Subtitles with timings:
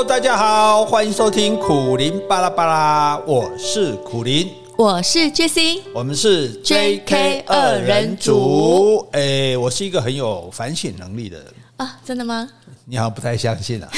[0.00, 9.06] Hello，大家好，欢迎收听苦林巴拉巴拉，我是苦林，我是 Jessie，我们是 JK 二人组。
[9.12, 11.46] 哎，我是一个很有反省能力的人
[11.76, 12.48] 啊，真的吗？
[12.86, 13.90] 你好像不太相信啊。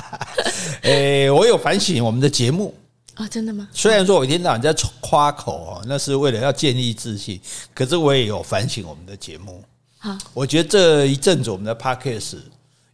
[0.80, 2.74] 哎，我有反省我们的节目
[3.12, 3.68] 啊，真的吗？
[3.70, 7.38] 虽然说我一天到晚在夸口哦，那是为了要建立自信，
[7.74, 9.62] 可是我也有反省我们的节目。
[9.98, 12.38] 好，我觉得这一阵子我们的 Podcast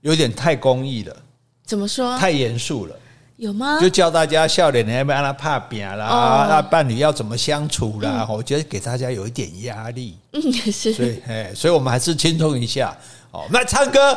[0.01, 1.17] 有点太公益了。
[1.69, 2.17] 怎么说？
[2.17, 2.97] 太严肃了，
[3.37, 3.79] 有吗？
[3.79, 6.47] 就教大家笑脸，要不要让他怕扁啦？
[6.49, 8.27] 那伴侣要怎么相处啦？
[8.27, 10.17] 我觉得给大家有一点压力。
[10.33, 10.41] 嗯，
[10.73, 10.95] 是。
[10.95, 12.97] 所以，哎，所以我们还是轻松一下。
[13.33, 14.17] 哦，我们来唱歌。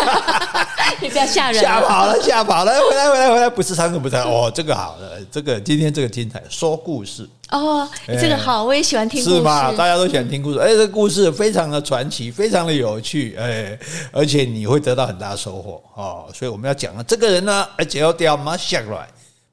[1.00, 2.72] 你不要吓人，吓跑了，吓跑了。
[2.90, 4.30] 回来，回来，回来，不是唱歌，不是唱歌。
[4.30, 7.26] 哦，这个好了，这个今天这个精彩，说故事。
[7.50, 9.36] 哦，这个好，我也喜欢听故事。
[9.36, 9.72] 是吧？
[9.72, 10.58] 大家都喜欢听故事。
[10.58, 13.34] 哎，这个故事非常的传奇，非常的有趣。
[13.36, 13.78] 哎，
[14.12, 15.82] 而且你会得到很大的收获。
[15.94, 19.08] 哦，所以我们要讲了这个人呢，而且要掉马下来。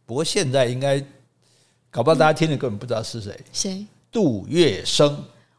[0.05, 1.01] 不过现在应该
[1.89, 3.33] 搞不好大家听的根本不知道是谁。
[3.53, 3.85] 谁？
[4.11, 5.13] 杜月笙。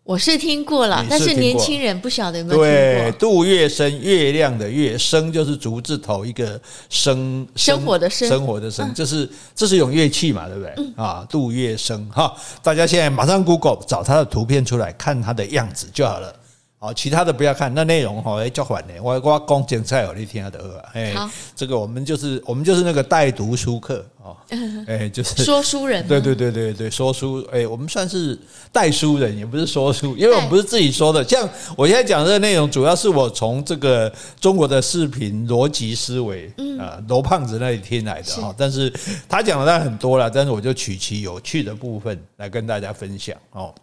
[0.07, 2.65] 我是听过了，但是年轻人不晓得有没有听过。
[2.65, 10.73] 对，杜月笙，月亮的月，笙就是竹字头一个生，生活的生，生活的生，这是这是一种乐器嘛，对不对？
[10.95, 16.33] 啊，杜月笙哈，大家现在马上 Google 找他的图片出来，看他的样子就好了。
[16.79, 18.93] 好，其他的不要看，那内容哈，哎，叫缓呢。
[19.03, 20.77] 我我讲精彩哦，你听下得饿。
[20.93, 21.15] 哎，
[21.55, 24.37] 这个我们就是我们就是那个带读书客哦，
[24.87, 26.07] 哎，就是说书人。
[26.07, 27.43] 对对对对对，说书。
[27.51, 28.39] 哎，我们算是
[28.71, 31.25] 带书人，也不是说书，因为我们不是自己说的。
[31.25, 38.55] 像我现在讲的这个内容，主要是我从这个中国的视频逻辑思维啊，罗胖子那里听来的哈。
[38.59, 38.93] 但是
[39.27, 43.75] 他讲的当然很多了，但是我就取其有趣的部分来跟大家分享哦。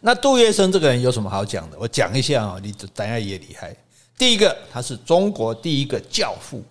[0.00, 1.76] 那杜月笙这个人有什么好讲的？
[1.78, 3.74] 我讲一下啊，你等下也厉害。
[4.18, 6.64] 第一个，他是中国第一个教父。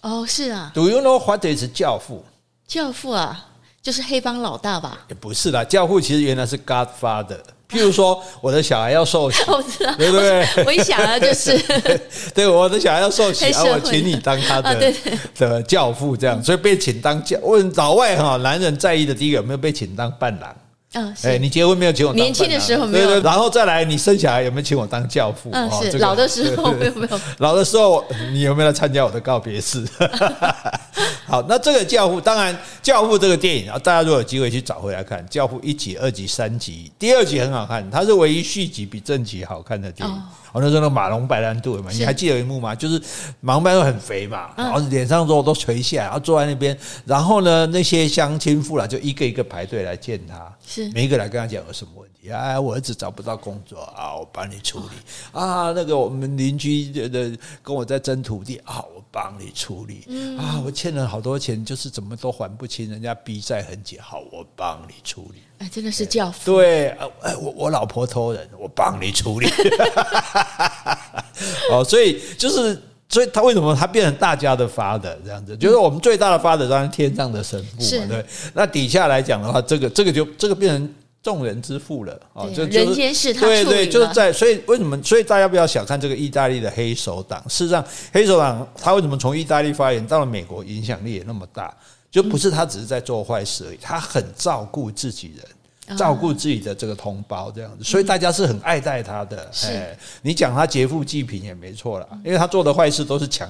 [0.00, 0.70] 哦，是啊。
[0.74, 2.24] Do you know what is 教父？
[2.66, 3.48] 教父啊，
[3.82, 5.00] 就是黑帮老大吧？
[5.08, 7.40] 也不是啦，教父其实原来是 Godfather。
[7.68, 10.64] 譬如说，我的小孩要受洗，我知道，对不对？
[10.64, 11.56] 我一想啊，就是
[12.34, 14.92] 对我的小孩要受洗，啊，我请你当他的
[15.36, 17.38] 的教父，这样，所以被请当教。
[17.42, 20.56] 问老外哈，男人在意的第一个有没有被请当伴郎？
[20.92, 22.12] 嗯，哎，你结婚没有请我？
[22.14, 25.48] 年轻的时候没有，对对，然后再来，你生小孩有没有请我当教父？
[25.52, 29.86] 嗯，是老的时候 没有没有，老的时候你有没有来参加我的告别式？
[31.28, 40.22] 好，那这个教父，当然教父这个电影啊，大家如果有机会去找回来看，教父一集、二集、三集，第二集很好看，它是唯一续集比正集好看的电影。
[40.52, 42.74] 哦，那时候那马龙白兰度嘛，你还记得有一幕吗？
[42.74, 43.00] 就是
[43.40, 50.88] 马龙白兰度很肥嘛，然后脸上肉都垂下来，然后坐在那边，然后呢，那些乡亲父老就一个一个排队来见他，是。
[50.90, 52.60] 每一个来跟他讲有什么问题啊？
[52.60, 54.96] 我儿子找不到工作啊，我帮你处理
[55.32, 55.72] 啊。
[55.72, 57.30] 那个我们邻居的
[57.62, 60.04] 跟我在争土地啊，我帮你处理
[60.38, 60.60] 啊。
[60.64, 65.42] 我欠了好多钱，就是怎么都还不清，人家逼债很紧，好，我帮你处理。
[65.58, 66.52] 哎，真的是教父。
[66.52, 66.88] 对，
[67.20, 69.48] 哎，我我老婆偷人，我帮你处理。
[71.70, 75.56] 哦，所以就是，所以他为什么他变成大家的 father 这样子？
[75.56, 78.24] 就是我们最大的 father 当然天上的神父嘛，对。
[78.54, 82.20] 那底下来讲的话，这个这个就这个变成众人之父了。
[82.32, 85.00] 哦，就人间事他对对，就是在所以为什么？
[85.02, 87.42] 所以大家不要小看这个意大利的黑手党。
[87.48, 91.74] 事实上，黑手党他为什么从意大利发源到了美国，影响力也那么大？
[92.10, 95.44] 就不是他只是在做坏事而已，他很照顾自己人，
[95.96, 99.50] 照顾自己的这个同胞这样子，所以大家是很爱戴他的。
[99.64, 103.48] 哎，你讲他劫富济贫也没错啦，因为他做的坏事都是抢、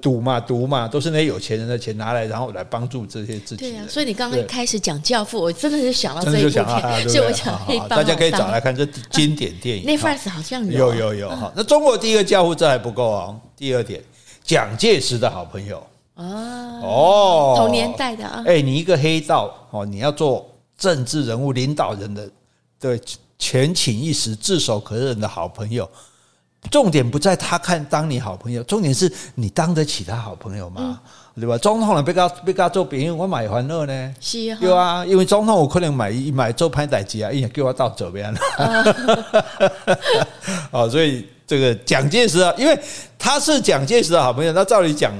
[0.00, 3.74] 赌嘛、毒嘛，都是那些有钱人的钱拿来，然后来帮助这些自己人。
[3.74, 7.60] 对啊，所以你刚刚一开始讲教父，我真的是想到这一部片，所以我讲。
[7.88, 9.84] 大家可以找来看这经典电影。
[9.84, 11.52] 那 Netflix 好像有有有哈。
[11.54, 14.02] 那中国第一个教父这还不够啊，第二点，
[14.42, 15.78] 蒋介石的好朋友。
[16.14, 18.42] 啊哦，同年代的啊！
[18.46, 20.49] 哎，你一个黑道哦，你要做
[20.80, 22.28] 政治人物、领导人的，
[22.80, 22.98] 对，
[23.38, 25.88] 权倾一时、炙手可热的好朋友。
[26.70, 31.00] 重点不在他看当你好朋友，重点是你当得起他好朋友吗？
[31.34, 31.56] 嗯、对吧？
[31.58, 34.14] 总统人别搞被搞做别人，我买欢乐呢？
[34.20, 38.40] 是啊，对啊，因为总统我可能买一买做拍代机啊，一给我到左边了。
[40.72, 42.78] 哦，所以这个蒋介石啊，因为
[43.18, 45.12] 他是蒋介石的好朋友，那照理讲。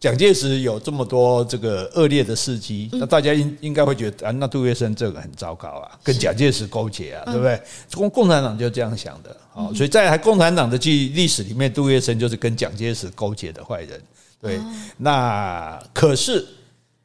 [0.00, 7.60] 蒋介石有这么多这个恶劣的事迹，那大家应应该会觉得啊，那杜月笙这个很糟糕啊，跟蒋介石勾结啊，对不对？
[7.92, 14.00] 共共产党就这样想的，啊，所以在共产党的记历史里面，杜月笙就是跟蒋介石勾结的坏人。
[14.40, 14.60] 对，
[14.98, 16.46] 那可是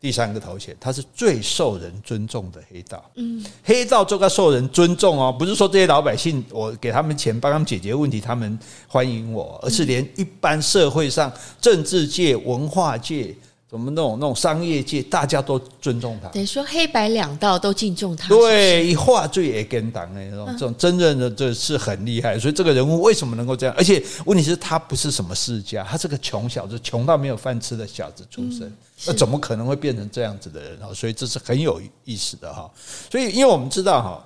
[0.04, 3.10] 第三个头衔，他是最受人尊重的黑道。
[3.16, 13.34] 嗯，黑道这个受人尊重哦，不是说这些老百姓我给他们钱帮他们解决问题，他们欢迎我，而是连一般社会上政治界、文化界。
[13.74, 16.30] 我们那种那种商业界，大家都尊重他。
[16.30, 18.30] 等于说黑白两道都敬重他。
[18.30, 22.38] 对，一画最也跟党那种这种真正的这是很厉害。
[22.38, 23.74] 所以这个人物为什么能够这样？
[23.76, 28.72] 而且问题是，他不是什么世家，他是个穷小子，穷到没有饭吃的小子出身，
[29.08, 30.78] 那怎么可能会变成这样子的人？
[30.94, 32.70] 所以这是很有意思的哈。
[33.10, 34.24] 所以，因为我们知道哈，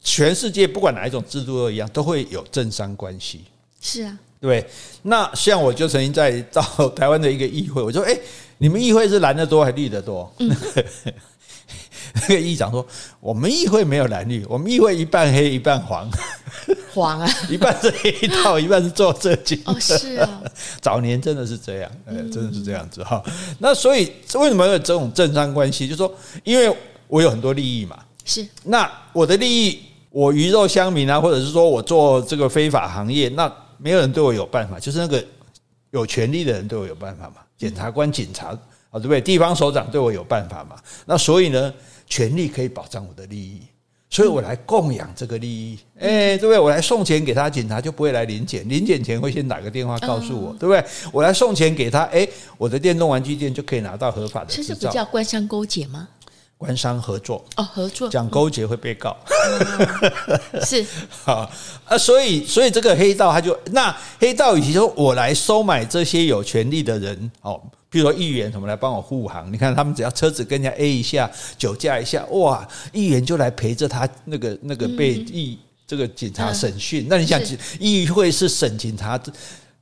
[0.00, 3.40] 全世界不管哪一种制度都一样，都会有政商关系。
[3.80, 4.64] 是啊，对。
[5.02, 8.16] 那像我就曾经在到台湾的一个议会，我说，哎。
[8.62, 10.30] 你们议会是蓝的多还是绿的多？
[10.38, 10.54] 嗯、
[12.28, 12.86] 那个议长说
[13.18, 16.06] ：“我们议会没有蓝绿，我们议会一半黑一半黄。
[16.92, 19.58] 黄啊， 一半是黑道，一半是做这经。
[19.64, 20.42] 哦，是啊，
[20.82, 23.22] 早年真的是这样，哎，真的是这样子哈。
[23.60, 25.88] 那所以为什么有这种政商关系？
[25.88, 26.14] 就是说，
[26.44, 26.76] 因为
[27.08, 27.98] 我有很多利益嘛。
[28.26, 28.46] 是。
[28.64, 29.80] 那我的利益，
[30.10, 35.24] 我鱼肉乡民啊，或者是说我做这个非法行业，那没有人对我有办法，就是那个
[35.92, 38.58] 有权利的人对我有办法嘛。”检察官、警察
[38.88, 39.20] 啊，对不对？
[39.20, 40.76] 地方首长对我有办法嘛？
[41.04, 41.72] 那所以呢，
[42.06, 43.60] 权力可以保障我的利益，
[44.08, 45.78] 所以我来供养这个利益。
[45.98, 46.58] 哎，对不对？
[46.58, 50.82] 我来送钱给他，警察就不会来临检，临检前会先打个电话告诉我，对不对？
[51.12, 52.26] 我来送钱给他，哎，
[52.56, 54.68] 我的电动玩具店就可以拿到合法的执照。
[54.68, 56.08] 这是不叫官商勾结吗？
[56.60, 57.42] 官商合作。
[57.56, 59.16] 哦，合作讲勾结会被告，
[60.62, 60.84] 是。
[61.24, 61.50] 好
[61.86, 67.58] 啊，所以所以这个黑道他就那黑道与其说我来收买这些有权利的人哦，
[67.88, 77.40] 比如说议员什么来帮我护航，你看他们只要车子跟人家 A 一下，酒驾一下，哇，议员就来陪着他那个那个被议这个警察审讯，那你想
[77.78, 79.18] 议会是审警察？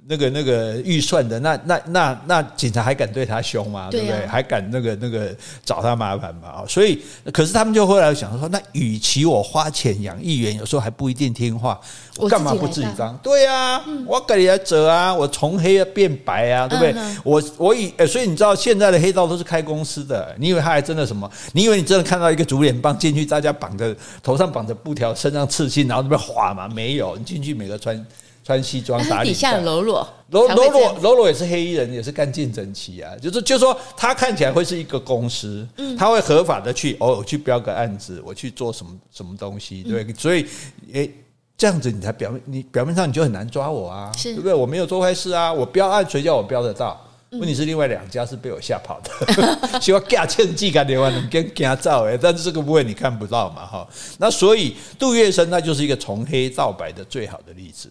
[0.06, 3.89] 那个那个预算的，那那那那警察还敢对他凶吗？
[3.91, 4.27] 对不对？
[4.27, 6.65] 还敢那个那个找他麻烦吗？
[6.67, 11.79] 所以，可是他们就后来想说，那与其我花钱养议员，有时候还不一定听话，
[12.17, 13.15] 我干嘛不自己当？
[13.23, 16.95] 对啊，我给你来折啊，我从黑变白啊，对不对？
[17.23, 21.31] 我我以，所以你知道现在的黑道都是开公司的，你以为他还真的什么？
[21.53, 26.67] 你以为你真的看到一个竹联帮进去，大家绑着头上绑着布条，身上刺青，然后那边画吗？
[26.75, 28.06] 没有，你进去每个穿。
[28.49, 33.12] 穿西装打，底下喽啰，喽喽啰啰啰也是黑衣人，也是干净整齐啊。
[33.21, 40.03] 就是就是说，他看起来会是一个公司，嗯他会合法的去偶尔去标个案子，我去做什么什么东西，对。
[40.15, 40.47] 所以，
[40.95, 41.12] 诶，
[41.59, 44.55] 这样子你才表面，你表面上你就很难抓我啊，对不对？
[44.55, 46.99] 我没有做坏事啊，我标案谁叫我标得到？
[47.33, 49.11] 问题是另外两家是被我吓跑的，
[49.79, 53.87] 希望假欠记干连完能跟他照诶，但是这个部分你看不到嘛哈。
[54.17, 57.91] 那所以杜月笙那就是一个从黑到白的最好的例子。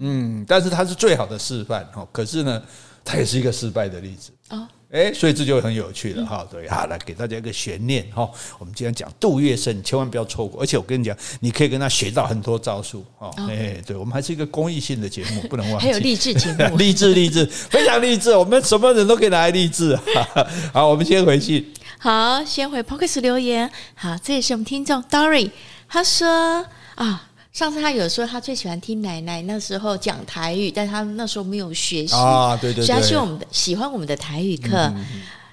[0.00, 2.62] 嗯，但是他是最好的示范哈，可是呢，
[3.04, 6.46] 他也是一个失败的例子啊，哎，所以这就很有趣了哈。
[6.50, 8.28] 对，好，来给大家一个悬念哈。
[8.58, 10.62] 我们今天讲杜月笙，你千万不要错过。
[10.62, 13.30] 而且我跟你讲，你可以跟他学到很多招数哈。
[13.48, 15.86] 哎，对，我们还是一个公益性的节目， 不能忘记。
[15.86, 18.34] 还有励志节目， 励志励志，非常励志。
[18.36, 19.98] 我们什么人都可以拿来励志。
[20.72, 21.72] 好，我们先回去。
[21.98, 23.70] 好，先回 Podcast 留言。
[23.94, 25.50] 好，这也是我们听众 Dory，
[25.88, 26.64] 他说
[26.94, 27.30] 啊。
[27.56, 34.92] 上次他有说他最喜欢听奶奶那时候讲台语，但他那时候没有学习啊，对对对，所以他喜欢我们的喜欢我们的台语课。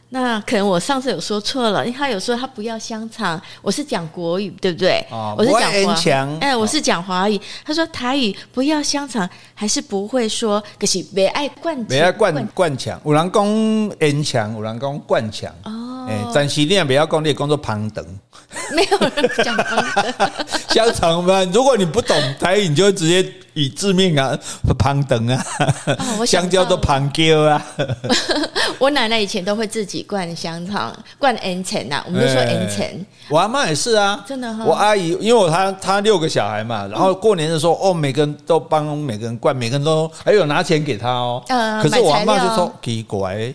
[0.10, 5.04] 那可能我上次有说错了，因为他有说他不要香肠，我是讲国语，对不对？
[5.10, 5.80] 哦，我是讲华
[6.10, 7.40] 语，哎，我是讲华语。
[7.64, 13.00] 他说台语不要香肠，还是不会说，可是别爱灌，别爱灌灌墙。
[13.06, 13.48] 有人讲
[14.02, 15.50] 烟墙，有人讲灌墙。
[15.64, 18.06] 哦，哎，但是你也不要讲，你工作旁等。
[18.74, 20.34] 没有人讲旁等
[20.70, 21.44] 香肠吗？
[21.54, 23.34] 如果你不懂台语，你就直接。
[23.56, 24.36] 以致命啊，
[24.80, 25.46] 旁等啊，
[26.18, 27.64] 哦、香蕉都旁叫啊。
[28.80, 33.06] 我奶奶以前都会自己灌香肠，灌 N 层啊，我们就说 N 层、欸。
[33.30, 34.66] 我阿妈也是啊，真的哈、哦。
[34.70, 41.44] 我阿姨，因为我她她六个小孩嘛，然后过年的时候，哦，每个人都帮每个人灌，每个人都还有拿钱给她哦。
[41.50, 43.54] 呃、可是我阿妈就说奇怪，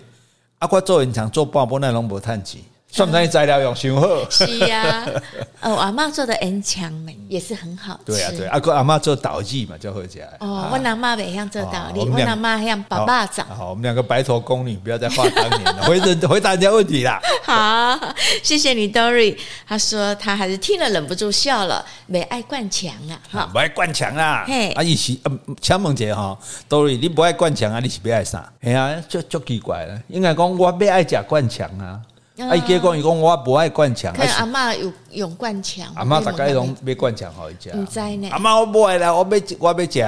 [0.58, 2.60] 啊我做现场做半波那拢无趁钱。
[2.90, 4.08] 算不算材料用上好？
[4.30, 5.06] 是呀，
[5.60, 8.12] 哦，阿妈做的烟肠美也是很好吃。
[8.12, 10.28] 对啊，对，阿哥阿妈做导记嘛，就会这样。
[10.40, 13.46] 哦，我阿妈也像做导剂，我阿妈像爸爸长。
[13.48, 17.20] 好，我们两个白头宫女，不要再话当年了，回答回答人家问题啦。
[17.44, 17.98] 好，
[18.42, 19.36] 谢谢你，Dory。
[19.66, 24.44] 他说他还是听了忍不住笑了，没爱灌墙啊，哈，不爱灌墙啊。
[24.46, 26.36] 嘿，阿姨是嗯，强梦姐哈
[26.70, 27.80] ，Dory，你不爱灌墙啊？
[27.80, 28.50] 你是不爱啥？
[28.62, 32.00] 哎呀，就就奇怪了，应该讲我不爱假灌墙啊。
[32.38, 32.54] 啊！
[32.54, 35.86] 伊结果伊讲我不爱灌肠，可阿嬷有用灌肠。
[35.94, 37.72] 阿嬷大概拢要灌肠好一家。
[37.72, 38.28] 唔知呢。
[38.30, 40.00] 阿嬷我不爱啦，我要我要食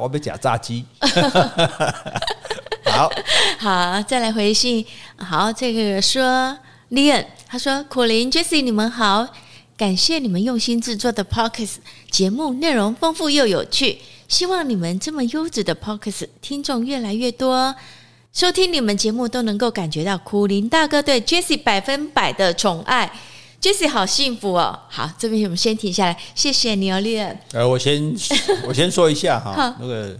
[0.00, 0.84] 我要食炸鸡。
[2.86, 3.10] 好，
[3.58, 4.84] 好，再来回信。
[5.18, 6.56] 好，这个说
[6.90, 9.26] Leon 他说：“苦苓 Jessie 你们好，
[9.76, 11.76] 感谢你们用心制作的 Podcast
[12.10, 13.98] 节目，内容丰富又有趣。
[14.26, 17.74] 希望你们这么优质的 Podcast 听众越来越多，
[18.34, 23.08] 收听你们节目都能够感觉到苦林大哥对 Jessie 百分百的宠爱。
[23.62, 24.76] Jessie 好幸福哦！
[24.88, 27.36] 好，这边我们先停下来，谢谢你哦，Leon。
[27.52, 28.12] 呃，我先
[28.66, 30.18] 我先说一下哈， 那个。”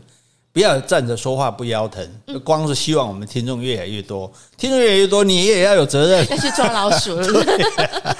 [0.55, 2.09] 不要站着说话不腰疼，
[2.45, 7.27] 光是希望我们听众越来越多，听众越来越多，你也要有责任，要去抓老鼠了。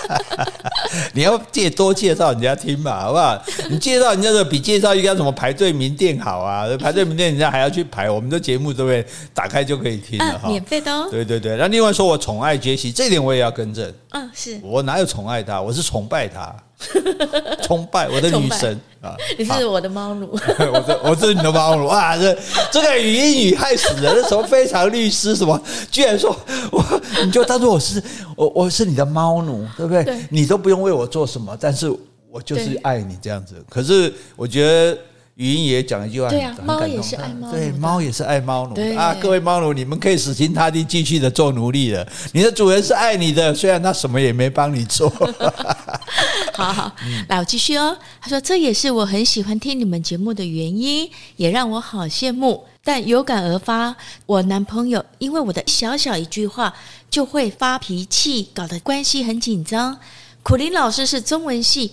[1.15, 3.41] 你要介多介绍人家听嘛，好不好？
[3.71, 6.67] 你介绍人家的比介绍一个什么排队名店好啊？
[6.77, 9.07] 排队名店人家还要去排，我们的节目对不对？
[9.33, 11.07] 打开就可以听了哈，免费的哦。
[11.09, 13.95] 对对对，那另外说我宠爱杰西，这点我也要更正。
[14.11, 16.53] 嗯，是我哪有宠爱他，我是崇拜他。
[17.63, 19.17] 崇拜我的女神啊！
[19.39, 22.17] 你是我的猫奴， 我是我是你的猫奴啊！
[22.17, 22.37] 这
[22.73, 24.23] 这个语音语害死人！
[24.25, 25.61] 什么非常律师什么，
[25.91, 26.35] 居然说
[26.71, 26.85] 我
[27.25, 28.03] 你就当做我是
[28.37, 30.05] 我我是你的猫奴，对不对？
[30.05, 31.89] 对你都不用为我做什么，但是
[32.31, 33.55] 我就是爱你这样子。
[33.69, 34.99] 可是我觉得。
[35.37, 39.13] 语音也讲一句话，对啊，猫也是爱猫，对，猫也是爱猫奴对啊！
[39.21, 42.07] 各位猫奴，你们可以死心塌地继续的做奴隶了。
[42.33, 45.11] 你的主人是爱你的，虽然他什么也没帮你做。
[46.53, 46.95] 好 好，
[47.29, 47.99] 来 我继续哦。
[48.21, 52.65] 他说：“这也是我很喜欢听你们节目的原因，也让我好羡慕。
[52.85, 56.73] 但有感而发，我男朋友因为我的小小一句话
[57.11, 59.99] 就会发脾气，搞得关系很紧张。
[60.45, 61.91] 苦林老师是中文系，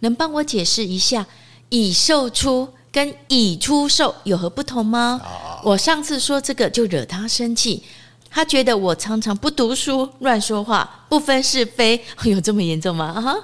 [0.00, 1.24] 能帮我解释一下
[1.70, 5.20] 已售出？”跟已出售有何不同吗？
[5.64, 7.82] 我上次说这个就惹他生气，
[8.30, 13.06] 他觉得我常常不读书、乱说话、不分是非， 有这么严重吗？
[13.06, 13.34] 啊，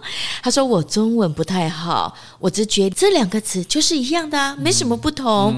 [0.43, 5.55] 他说我中文不太好，我只觉得这两个词就是一样的啊，没什么不同。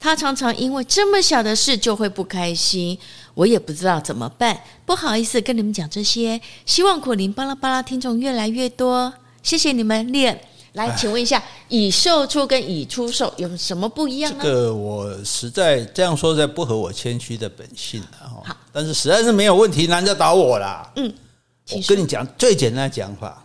[0.00, 2.98] 他常常因为这么小的事就会不开心，
[3.34, 6.40] 我也不知道怎么办，不好意思跟你们讲这些。
[6.66, 10.40] 希望苦林巴拉巴拉听众越来越多，谢谢你们练。
[10.78, 14.38] 来，请问一下，已售出跟已出售有什么不一样呢？
[14.44, 18.56] 这个我实在这样说，在不合我谦虚的本性了哈。
[18.72, 20.88] 但是实在是没有问题，难得倒我啦。
[20.94, 21.12] 嗯，
[21.72, 23.44] 我跟你讲最简单的讲法，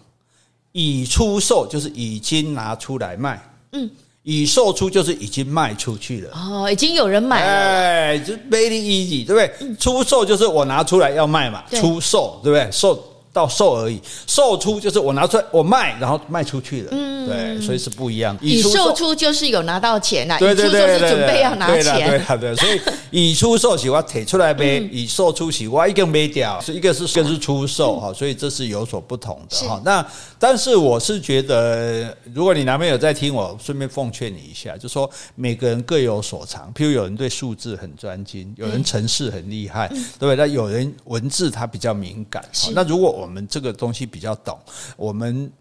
[0.74, 3.44] 已出售就是已经拿出来卖。
[3.72, 3.90] 嗯，
[4.22, 6.32] 已售出就是已经卖出去了。
[6.36, 7.52] 哦，已经有人买了。
[7.52, 9.52] 哎，就 very easy，对不对？
[9.62, 12.72] 嗯，出售就是我拿出来要卖嘛，出售对不对？
[12.72, 13.10] 售。
[13.34, 18.38] 到售而已，售出就是我拿出来我卖，然后卖出去了，嗯，对，所以是不一样。
[18.40, 29.82] 已售出就是有拿到钱了，对对对，准备要拿钱，对对对，所以 已出售是我提出来呗，已售出是我一个没掉，是一个是一个是出售哈，所以这是有所不同的哈。
[29.84, 30.06] 那
[30.38, 40.36] 但是我是觉得，如果你男朋友在听我，顺便奉劝你一下，就说每个人各有所长，譬如有人对数字很专精，有人程式很厉害，对不对？
[40.36, 42.44] 那有人文字他比较敏感，
[42.76, 44.60] 那如果我我们这个东西比较懂，
[44.98, 45.52] 我们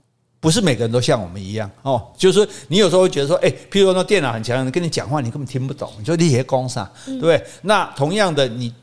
[0.41, 2.13] 不是每个人都像我们一样哦。
[2.19, 7.43] 就是你有时候会觉得说，哎，譬如说那电脑很强跟你讲话，你根本听不懂，你说你些功上，对不对？
[7.63, 8.75] 那同样的，你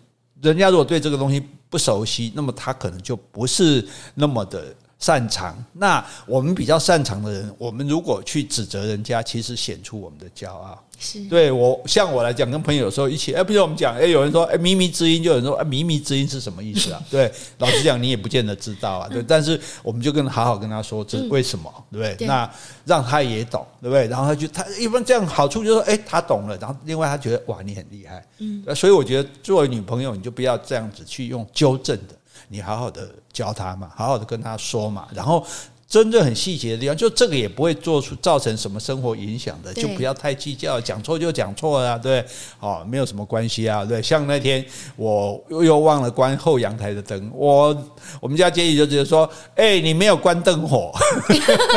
[0.41, 5.57] 人家如果对这个东西不熟悉，那么他可能就不是那么的擅长。
[5.73, 10.77] 那我们比较擅长的人，我们如果去指责人家，其实显出我们的骄傲。
[11.01, 17.01] 是对我像我来讲，跟朋友有时候一起，哎，比如我们讲，哎，有人说，哎，靡靡之音，就有人说，哎，靡靡之音是什么意思啊？
[17.09, 19.07] 对，老实讲，你也不见得知道啊。
[19.07, 22.27] 对，但是我们就跟好好跟他说，这是为什么，对不对？
[22.27, 22.51] 那
[22.83, 24.07] 让他也懂，对不对？
[24.07, 26.57] 然后他就他一般这样好处就是说，哎，他懂了。
[26.57, 28.21] 然后另外他觉得，哇，你很厉害。
[28.39, 32.15] 嗯，所以我觉得作为女朋友，你就不要这样子去用纠正的，
[32.47, 35.45] 你好好的教他嘛，好好的跟他说嘛，然后。
[35.89, 42.23] 真正很细节的地方，就这个也不会做出造成什么生活影响的，就不要太计较，讲错就讲错了，对，
[42.59, 43.99] 哦，没有什么关系啊，对。
[43.99, 44.63] 像那天
[44.95, 47.75] 我又又忘了关后阳台的灯，我
[48.19, 49.27] 我们家杰宇就直接说
[49.57, 50.93] ：“哎，你没有关灯火，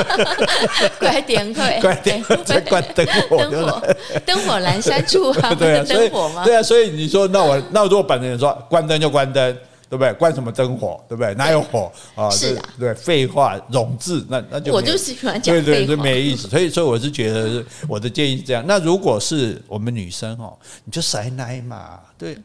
[1.01, 3.83] 快点快，快点再关灯火，灯火
[4.27, 6.45] 灯火阑珊处啊， 对啊，灯火吗？
[6.45, 9.57] 对啊，所以你说那我那如果本人说关灯就关灯。”
[9.93, 10.11] 对不对？
[10.15, 10.99] 关什么灯火？
[11.07, 11.35] 对不对？
[11.35, 12.31] 哪有火啊？
[12.31, 16.49] 是啊，对，废话，冗字，那那就我就喜欢讲对对，就没意思。
[16.49, 18.65] 所以，所以我是觉得，我的建议是这样。
[18.67, 22.39] 那如果是我们女生哦，你就塞奶嘛，对，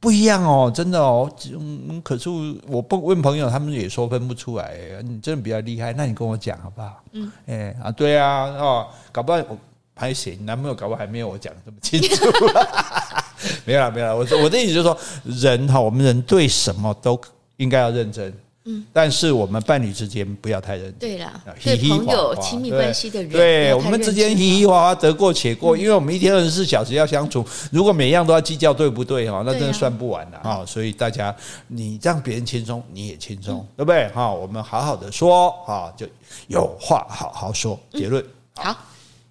[0.00, 1.30] 不一样哦，真的哦。
[1.52, 2.28] 嗯，可是
[2.66, 4.76] 我不问朋友，他们也说分不出来。
[5.04, 7.00] 你真的比较厉害，那你跟我讲好不好？
[7.12, 9.56] 嗯，哎啊，对啊，哦，搞不好我
[9.94, 10.44] 还行？
[10.44, 12.24] 男朋友搞不好还没有我讲的这么清楚。
[13.64, 14.16] 没有了，没有了。
[14.16, 17.20] 我我的意思就是说，人哈，我们人对什么都
[17.56, 18.32] 应该要认真。
[18.68, 20.94] 嗯，但是我们伴侣之间不要太认真。
[20.94, 30.66] 对啦，对朋友亲密关系的人，对我们之间嘻嘻哈哈得过且过，因为我们一天二十四小时要相处，如果每样都要计较对不对哈，那真的算不完了啊。
[30.66, 31.32] 所以大家，
[31.68, 34.08] 你让别人轻松，你也轻松，对不对？
[34.08, 36.04] 哈，我们好好的说，哈，就
[36.48, 37.78] 有话好好说。
[37.92, 38.24] 结论，
[38.56, 38.76] 好，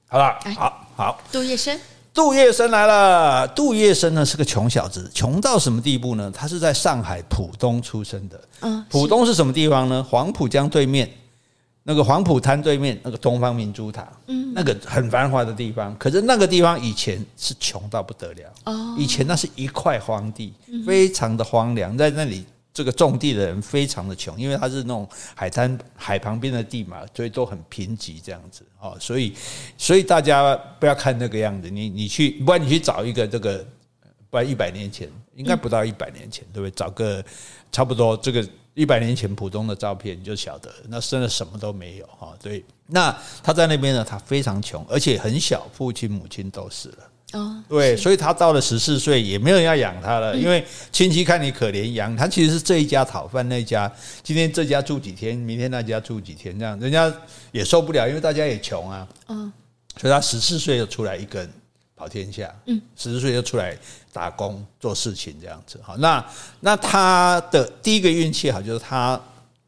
[0.07, 1.19] 好了，好好。
[1.29, 1.77] 杜月笙。
[2.15, 3.45] 杜月笙来了。
[3.49, 6.31] 杜月笙呢是个穷小子，穷到什么地步呢？
[6.33, 8.41] 他是在上海浦东出生的。
[8.61, 10.01] 嗯，浦东是什么地方呢？
[10.01, 11.11] 黄浦江对面，
[11.83, 15.93] 那个黄浦滩对面那个东方明珠塔，嗯，那个很繁华的地方。
[15.97, 18.49] 可是那个地方以前是穷到不得了。
[18.63, 20.53] 哦，以前那是一块荒地，
[20.87, 22.45] 非常的荒凉，在那里。
[22.75, 28.97] 这个种地的人非常的穷，因为他是那种海滩海旁边的地嘛，所以都很贫瘠这样子哦。
[28.99, 29.33] 所以，
[29.77, 33.65] 所以大家不要看那个样子，你你去，不然你去找一个这个，
[34.29, 36.71] 不然一百年前应该不到一百年前，对不对？
[36.71, 37.23] 找个
[37.71, 42.35] 差不多这个一百年前普通的照片，你就晓得那真的什么都没有哈。
[42.43, 47.09] 对，那他在那边呢，他非常穷，而且很小，父亲母亲都死了。
[47.35, 53.91] 哦，对，所以他到了十四岁也没有人要养他了，因为亲戚看你可怜，养他其实是这一家讨饭那家，
[54.23, 57.13] 今天这家住几天，明天那家住几天，这样人家
[57.51, 59.05] 也受不了，因为大家也穷啊。
[59.27, 59.51] 嗯，
[59.99, 61.49] 所以他十四岁就出来一个人
[61.93, 63.77] 跑天下，嗯，十四岁就出来
[64.13, 65.77] 打工做事情这样子。
[65.83, 66.25] 好，那
[66.61, 69.19] 那他的第一个运气好，就是他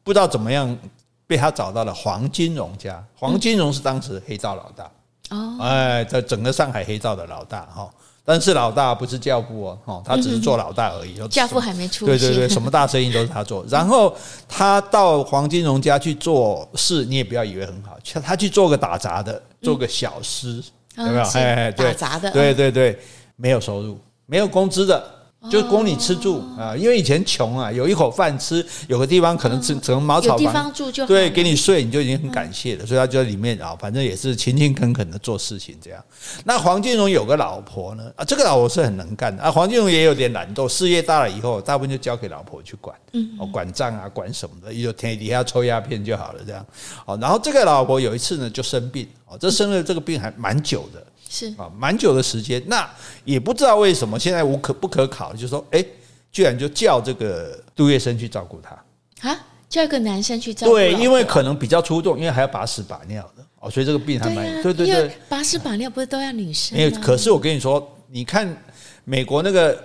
[0.03, 0.77] 不知道怎么样
[1.25, 4.89] 被他找到了黄金荣家，黄金荣是当时黑道老大。
[5.29, 7.89] 哦，哎，在整个上海黑道的老大哈，
[8.23, 11.15] 但是老大不是教父哦，哦他只是做老大而已。
[11.27, 12.05] 教父还没出。
[12.05, 13.65] 对对对，什么大生意都是他做。
[13.69, 14.15] 然后
[14.47, 20.63] 他到黄金荣家去做事，你也不要以为很好，他去做个打杂的，做个小师，
[20.95, 21.23] 有没有？
[21.33, 22.99] 哎，对，打杂的，对对对，
[23.35, 25.16] 没有收入，没有工资的。
[25.49, 36.03] 就供你吃住啊，因为以前穷啊，有一口饭吃，有个地方可能只只能茅草房，有地方住就，对，给你睡你就已经很感谢了，所以他就在里面啊，反正也是勤勤恳恳的做事情这样。
[36.43, 46.65] 那黄金荣有个老婆呢啊，这个老婆是很能干的啊，黄金荣也有点懒惰，事业大了以后，大部分就交给老婆去管，嗯，哦，管账啊，管什么的，也就天底下抽鸦片就好了这样。
[47.05, 51.05] 哦，然后这个老婆有一次呢就生病，哦，这生了这个病还蛮久的。
[51.29, 52.89] 是啊，蛮久的时间，那
[53.25, 55.83] 也不知道为什么现在无可不可考，就是说，哎，
[56.31, 60.73] 居然就叫这个杜月笙去照顾他啊，叫一个男生去照顾。
[60.73, 66.77] 对，因为可能比较出众，因为还要把屎把尿的哦，所以这个病还蛮对对对，把屎把尿不是都要女生？
[66.77, 68.55] 哎，可是我跟你说，你看
[69.03, 69.77] 美国那个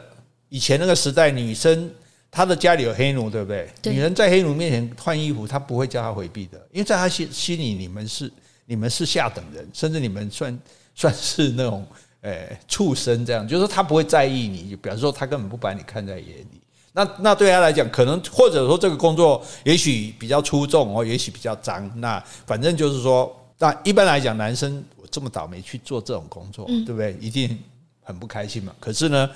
[0.48, 1.90] 以前那个时代，女生
[2.30, 3.68] 她的家里有黑奴，对不对？
[3.92, 8.30] 女人在黑奴面前换衣服，她不会叫他回避的，因为在他心心里，你们是
[8.66, 10.56] 你们是下等人，甚至你们算。
[10.94, 11.86] 算是那种
[12.20, 16.60] 诶畜生这样，就是他不会在意你，就表示说他根本不把你看在眼里。
[16.94, 21.90] 那那对他来讲，可能或者说这个工作也许比较出众哦，也许比较脏。
[22.00, 27.16] 那反正就是说，那一般来讲，男生我这么倒霉去做这种工作，对不对？
[27.18, 27.58] 一定
[28.02, 28.74] 很不开心嘛。
[28.78, 29.30] 可是呢，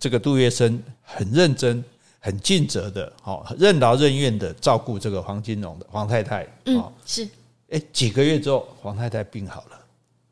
[0.00, 1.84] 这个杜月笙很认真、
[2.18, 6.46] 很尽责的，哦，任劳任怨的照顾这个黄金荣的黄太太。
[6.64, 7.28] 嗯，是。
[7.68, 9.78] 哎，几个月之后，黄太太病好了。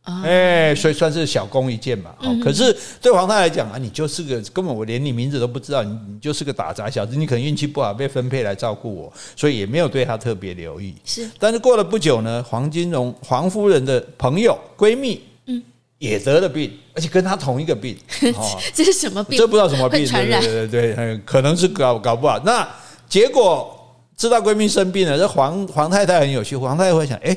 [0.02, 2.10] 哎，所以算是小功一件嘛。
[2.42, 10.94] 可是对皇太来讲啊，你就是个根本我连你名字都不知道，你你就是个打杂小子，你可能运气不好被分配来照顾我，所以也没有对他特别留意。
[11.04, 15.62] 是，但是过了不久呢，黄金荣黄夫人的朋友闺蜜，嗯，
[15.98, 17.96] 也得了病，而且跟她同一个病。
[18.74, 19.38] 这是什么病？
[19.38, 22.40] 这不知道什么病，对对对对，可能是搞搞不好。
[22.44, 22.66] 那
[23.06, 23.78] 结果
[24.16, 27.36] 知道闺蜜生病了，这黄黄太太很有趣，黄太太会想，哎。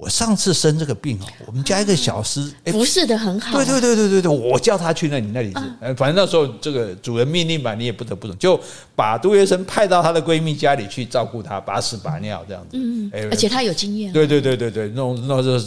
[0.00, 3.52] 我上次生这个病哦，我们家一个小师服侍的很好。
[3.58, 5.52] 对对对对对对，我叫他去那里那里，
[5.94, 8.58] 反正那时候这个主人命令吧，你也不得不懂，就
[8.96, 12.78] 把杜月笙派到她的闺蜜家里去照顾她，把屎把尿这样子。
[12.78, 14.10] 嗯，而且她有经验。
[14.10, 15.62] 对对对对对，弄弄这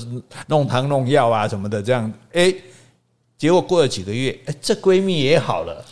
[0.47, 2.11] 弄汤弄药啊什么的这样。
[2.31, 2.51] 哎，
[3.37, 5.85] 结果过了几个月，哎，这闺蜜也好了。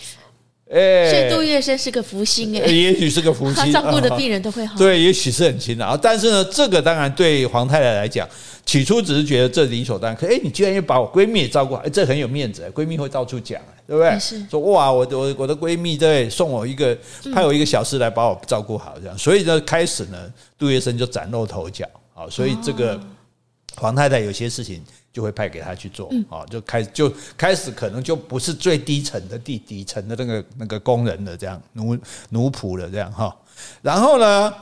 [0.71, 4.77] 哎，所以杜月笙是个福星哎，也许是个福星，他 照顾的病人都会好。
[4.77, 8.25] 对，也许是很勤劳，但是呢，这个当然对黄太太来讲，
[8.65, 10.15] 起初只是觉得这理所当然。
[10.15, 14.17] 可哎，你居然又把我闺蜜也照顾好，哎，这很有面子，闺蜜会到处讲，对不对？
[14.17, 16.97] 是说哇，我的我我的闺蜜对送我一个，
[17.34, 19.17] 派我一个小师来把我照顾好，这样。
[19.17, 20.17] 所以呢，开始呢，
[20.57, 22.29] 杜月笙就崭露头角啊。
[22.29, 22.97] 所以这个
[23.75, 24.81] 黄太太有些事情。
[25.13, 31.97] 就会派给他去做，啊，就开就开始可能就不是最低层的地底层的那个那个工人了，这样奴
[32.30, 33.36] 奴仆了，这样哈。
[33.82, 34.54] 然后呢，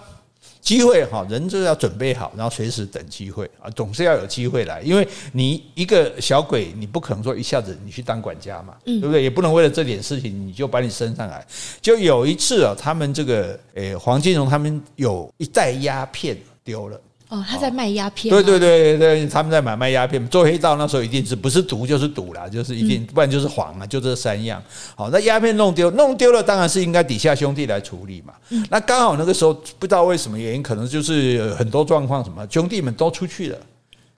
[0.60, 4.82] 机会哈，人就要准备好，然后随时等机会啊，总是要有机会来。
[4.82, 9.22] 因为你一个小鬼，你不可能说一下子你去当管家嘛，对不对？
[9.22, 11.46] 也不能为了这点事情你就把你升上来。
[11.80, 17.00] 就有一次啊，他们这个诶黄金荣他们有一袋鸦片丢了。
[17.30, 18.34] 哦，他在卖鸦片。
[18.34, 20.28] 对对对对，他们在买卖鸦片。
[20.30, 24.62] 做黑道那时候一定是不是毒就是赌啦，就是一定，不然就是黄啊，就这三样。
[24.96, 28.34] 好，那鸦片弄丢，弄丢了，当然是应该底下兄弟来处理嘛。
[28.70, 33.58] 那刚好那个时候不知道为什么原因，可能就是很多状况，什么兄弟们都出去了，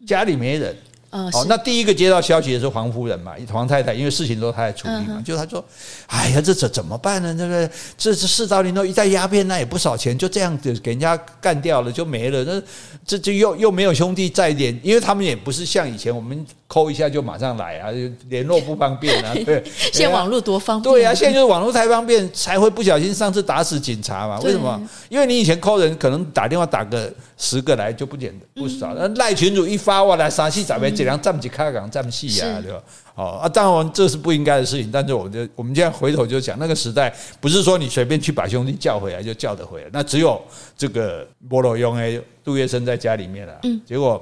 [0.08, 0.76] 家里没人。
[1.12, 5.64] 哦，那第一个接到消息的是黄夫人嘛，黄太太，因为事情都是她在处理嘛，就她说
[6.08, 7.36] ：“哎呀，这这怎么办呢？
[7.38, 12.44] 这个这这四刀零头一袋鸦片，那也不少钱，就这样子给人家干掉了，就没了。
[12.44, 12.62] 那
[13.06, 17.98] 这就又又没有兄弟在点，因为他们也不是像以前我们。”抠一下就马上来啊，就
[18.30, 19.34] 联络不方便啊。
[19.44, 20.94] 对，现在网络多方便。
[20.94, 24.40] 对啊，现在就是网络太方便，才会不小心上次打死警察嘛。
[24.40, 24.82] 为什么？
[25.10, 28.94] 因为你以前抠人，可能打电话打个十个来就不简不少。
[28.96, 32.82] 那赖群主一发哇来杀气，咱们尽量站起开港站戏啊，对吧？
[33.16, 34.90] 哦啊，当然这是不应该的事情。
[34.90, 40.42] 但是我就我们现在回头就讲，那个时代不是说你随便去把兄弟叫回来就叫得回来，那只有
[40.78, 43.60] 这个波罗雍诶杜月笙在家里面了。
[43.64, 44.22] 嗯，结果。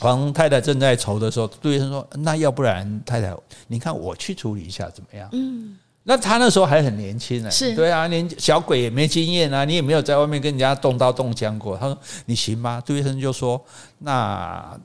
[0.00, 3.34] 黄太太正在愁的时候，杜医生说：“那要不然太太，
[3.66, 11.76] 你看我去处理一下怎么样？”嗯，那他那时候还很年轻呢，是对啊，连小鬼也没经验啊，你也没有在外面跟人家动刀动枪过。
[11.76, 13.62] 他说：“你行吗？”杜医生就说
[13.98, 14.78] ：“那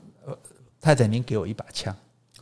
[0.80, 1.94] 太太，您给我一把枪。”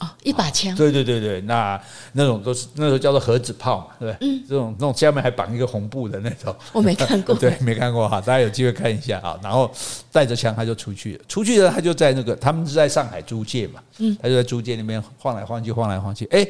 [0.03, 1.81] 哦，一把枪，对对对对，那
[2.13, 4.29] 那种都是那时候叫做盒子炮嘛，对不对？
[4.29, 9.39] 嗯，这种那种下面还绑一个红布的那种，我没看过， 对，没看过哈，大家有机会看一下啊。
[9.41, 9.71] 然后
[10.11, 16.45] 带着枪他就出去了，出去了他就在那个他们是在上海租界嘛，嗯，他就在租界里面晃来晃去，晃来晃去，哎，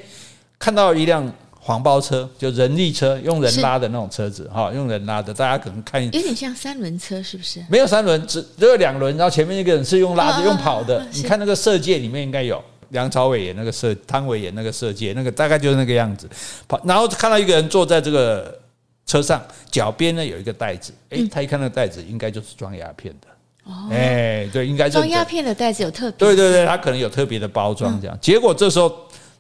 [0.59, 7.63] 看到一辆黄包车，就人力车，用人拉的那种车子哈，用人拉的，大家可能看有点像三轮车，是不是？
[7.69, 11.07] 没有三轮，只只有两轮，然后前面那个人是用拉的，用跑的。
[11.13, 12.63] 你看那个色戒里面应该有。
[12.93, 16.29] 梁朝伟演那个色，汤唯演那个色戒，那个大概就是那个样子。
[16.69, 18.57] 跑，然后看到一个人坐在这个
[19.05, 20.93] 车上，脚边呢有一个袋子。
[21.09, 23.27] 诶，他一看那个袋子，应该就是装鸦片的。
[23.65, 26.19] 哦，诶，对，应该装鸦片的袋子有特别。
[26.19, 28.19] 对对对，他可能有特别的包装这样。
[28.21, 28.95] 结果这时候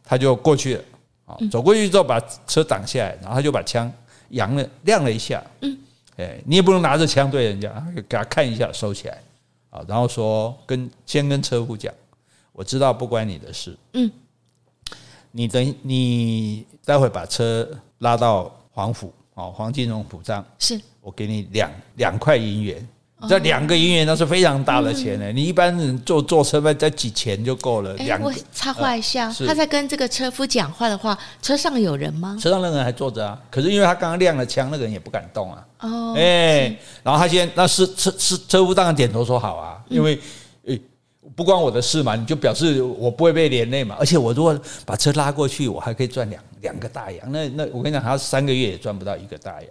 [0.04, 3.92] 他就过去了，走过去之后把车挡下来，然后他就把枪
[4.30, 5.42] 扬了亮了一下。
[5.60, 5.76] 嗯，
[6.16, 9.18] 诶，你也不能拿着枪对人家，给他看一下，收起来。
[9.70, 11.92] 啊，然后说跟先跟车夫讲。
[12.52, 13.76] 我知道不关你的事。
[13.94, 14.10] 嗯，
[15.30, 22.88] 你等你待会把车拉到黄府哦，黄金荣府上，是我给你两两块银元。
[23.28, 25.30] 这两个银元那是非常大的钱呢。
[25.30, 27.94] 你一般人坐坐车在几钱就够了。
[27.98, 28.26] 两个。
[28.26, 32.36] 我插话一下，他在跟这个车夫讲话的话，车上有人吗？
[32.40, 33.40] 车上那个人还坐着啊。
[33.48, 35.64] 可是因为他刚刚亮了枪，那个人也不敢动啊。
[35.82, 40.20] 哦，哎，然后他先那是车车车夫当然点头说好啊，因为。
[41.34, 43.96] 不关我的事嘛，你就表示我不会被连累嘛。
[43.98, 47.32] 而且我如果把车拉过去，我还可以赚两两个大洋。
[47.32, 49.70] 那那我跟你讲，他三个月也赚不到一个大洋。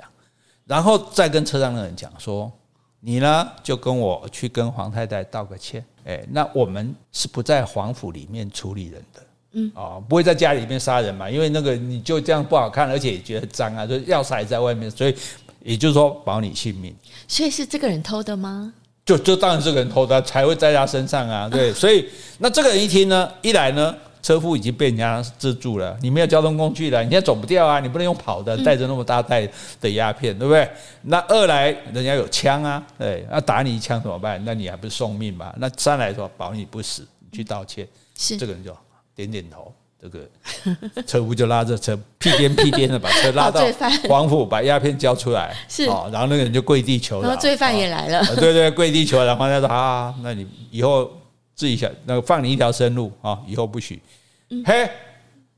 [0.65, 2.51] 然后再跟车上的人讲说，
[2.99, 5.83] 你呢就跟我去跟黄太太道个歉。
[6.05, 9.21] 哎，那我们是不在皇府里面处理人的，
[9.51, 15.15] 嗯，哦，不会在家里面杀人嘛，因为那个你就这样不好看，而且也觉得脏啊，就钥匙还在外面，所以
[15.61, 16.95] 也就是说保你性命。
[17.27, 18.73] 所以是这个人偷的吗？
[19.05, 29.49] 就就当然这个人偷的才会在他身上啊， 对，所以那这个人一听呢，一来呢，车夫已经被人家制住了，你没有交通工具了，你现在走不掉啊，你不能用跑的，带着那么大袋
[29.81, 30.69] 的鸦片，对不对？
[31.03, 34.39] 那二来人家有枪啊，对，那打你一枪怎么办？
[34.45, 35.51] 那你还不是送命嘛？
[35.57, 38.75] 那三来说保你不死，你去道歉，是这个人就
[39.15, 39.73] 点点头。
[40.01, 40.27] 这个
[41.05, 43.63] 车夫就拉着车屁颠屁颠的把车拉到
[44.09, 45.55] 黄府，把鸦片交出来。
[45.69, 47.27] 是，然后那个人就跪地求饶。
[47.27, 48.25] 然后罪犯也来了。
[48.35, 49.25] 对对，跪地求饶。
[49.25, 51.11] 然后他说：“啊，那你以后
[51.55, 54.01] 自己想，那个放你一条生路啊，以后不许。”
[54.65, 54.89] 嘿，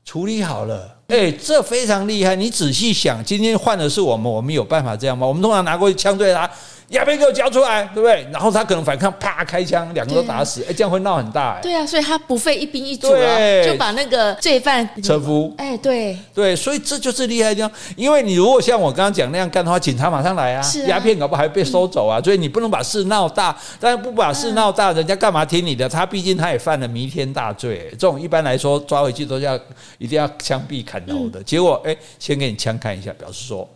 [0.04, 0.94] 处理好了。
[1.08, 2.36] 哎，这非常厉害。
[2.36, 5.26] 你仔细想，今天换的是我们，我们有办法这样吗？
[5.26, 6.50] 我们通常拿过去枪对他。
[6.88, 8.26] 鸦片给我交出来，对不对？
[8.32, 11.60] 然后他可能反抗，啪开枪，两个都打死，哎，这样会闹很大，哎。
[11.62, 17.70] 对啊，所以他不费一兵一卒啊，就把那个罪犯车夫，哎，对对，所以这就是厉害的地方。
[17.96, 22.20] 因为你如果像我刚刚讲那样干的话，警察马上来啊，鸦片搞不好还被收走啊。
[22.22, 25.88] 所以你不能把事闹大，但是不把事闹大，人家干嘛听你的？
[25.88, 29.58] 他毕竟他也犯了弥天大罪，这种一般来说抓回去都要
[29.98, 31.42] 一定要枪毙砍头的。
[31.42, 33.68] 结果哎，先给你枪看一下，表示说。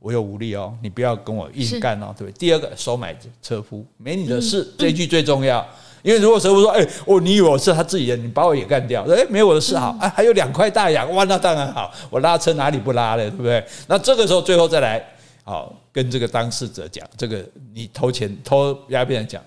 [0.00, 2.38] 我有武力哦，你不要跟我硬干哦，对不对？
[2.38, 5.66] 第二个，收买车夫，没你的事，这一句最重要。
[6.02, 13.62] 因为如果车夫说：“哎，哦，你以为我是他自己人，你把我也干掉。”哎，没有我的事好，哎，还有两块大洋，哇，那当然好，我拉车哪里不拉了，对不对？
[13.88, 15.04] 那这个时候最后再来，
[15.42, 19.42] 好，跟这个当事者讲，这个你偷钱偷鸦片讲。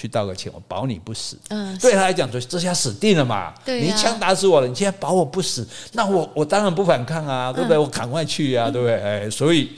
[0.00, 1.36] 去道个歉，我保你不死。
[1.48, 3.52] 嗯，对他来讲，就这下死定了嘛。
[3.64, 7.76] 对、啊，你一枪打死我了，你现在保我不死，那我我当然不反抗啊，对不对？
[7.76, 8.98] 嗯、我赶快去啊，对不对？
[9.02, 9.70] 哎，所以。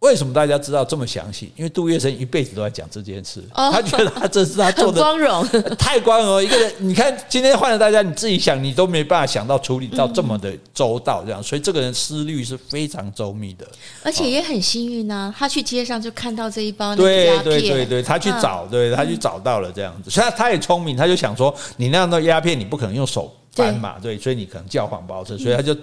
[0.00, 1.50] 为什么大家知道这么详细？
[1.56, 6.42] 因为杜月笙一辈子都在讲这件事，他觉得他这是他做的 光荣， 太光荣。
[6.42, 13.66] 一个人，你看今天换了大家，你自己想，你都没办法想到处理到这么的周到，这样，所以这个人思虑是非常周密的，
[14.04, 15.34] 而且也很幸运呢。
[15.36, 20.10] 他去街上就看到这一包鸦片，对对对对，他去找，对他去找到了这样子。
[20.10, 25.74] 所以他也聪明，他就想说，你那样的鸦片，你不可能用手搬嘛，对，所以你可能叫黄包车，所以他就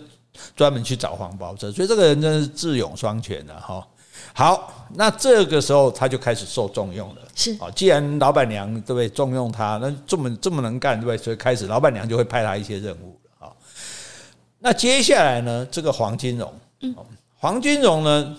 [0.56, 1.72] 专门去找黄包车。
[1.72, 3.86] 所以这个人真的是智勇双全的哈。
[4.34, 7.22] 好，那这个时候他就开始受重用了。
[7.36, 11.18] 是，啊，既然老板娘对不对重用他，那这么这么能干对不对？
[11.18, 13.54] 所以开始老板娘就会派他一些任务了啊。
[14.60, 16.96] 那接下来呢，这个黄金荣，嗯，
[17.38, 18.36] 黄金荣呢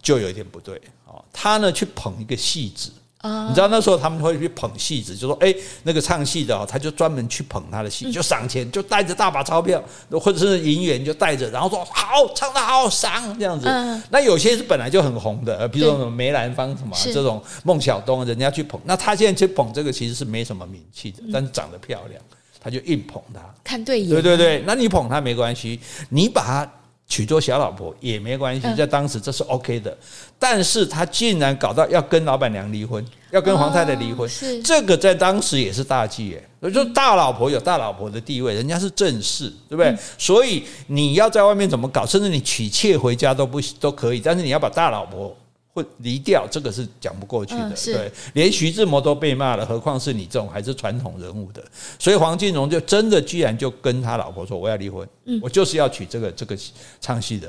[0.00, 2.90] 就有一点不对啊，他呢去捧一个戏子。
[3.20, 13.66] 啊，你知道那时候他们会去捧戏子，就说：“哎，那个唱戏的哦，他就专门去捧他的戏，就赏钱，就带着大把钞票，或者是银元就带着，然后说好，唱得好，赏这样子。
[14.08, 22.22] 那有些是本来就很红的，比如说什么梅兰芳什么这种，孟小冬，人家去捧，那他现在去捧这个其实是没什么名气的，但是长得漂亮，
[22.58, 25.78] 他就硬捧他，看对眼，对对对，那你捧他没关系，
[26.08, 26.66] 你把他。”
[27.10, 29.98] 娶做小老婆也没关系，在当时这是 OK 的，
[30.40, 36.42] 但是他竟然搞到要跟老板娘离婚，要跟黄太太离婚，是这个在当时也是大忌耶。
[36.60, 39.96] 所以说大老婆有大老婆的地位，人家是正室，对不对？
[40.18, 45.36] 所以你要在外面怎么搞，甚至你娶妾回家都不都可以，但是你要把大老婆。
[45.72, 47.70] 会离掉，这个是讲不过去的。
[47.84, 51.62] 对，连徐志摩都被骂了，何况是你这种还是传统人物的？
[51.96, 55.08] 所以黄金荣就真的居然就跟他老婆说：“我要离婚，
[55.40, 56.58] 我就是要娶这个这个
[57.00, 57.48] 唱戏的。”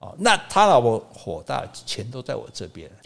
[0.00, 2.90] 哦，那他老婆火大，钱都在我这边，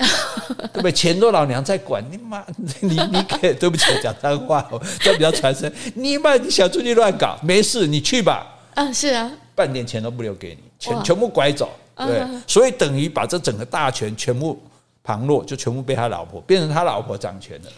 [0.73, 0.93] 对不对？
[0.93, 2.45] 钱都老娘在管，你妈，
[2.81, 5.73] 你你给对不起，我讲脏话哦，这比较传神。
[5.95, 8.47] 你妈，你想出去乱搞，没事，你去吧。
[8.75, 11.69] 嗯，是啊，半点钱都不留给你，全全部拐走。
[11.97, 14.61] 对，所以等于把这整个大权全部
[15.05, 17.69] 旁落，就全部被他老婆变成他老婆掌权了。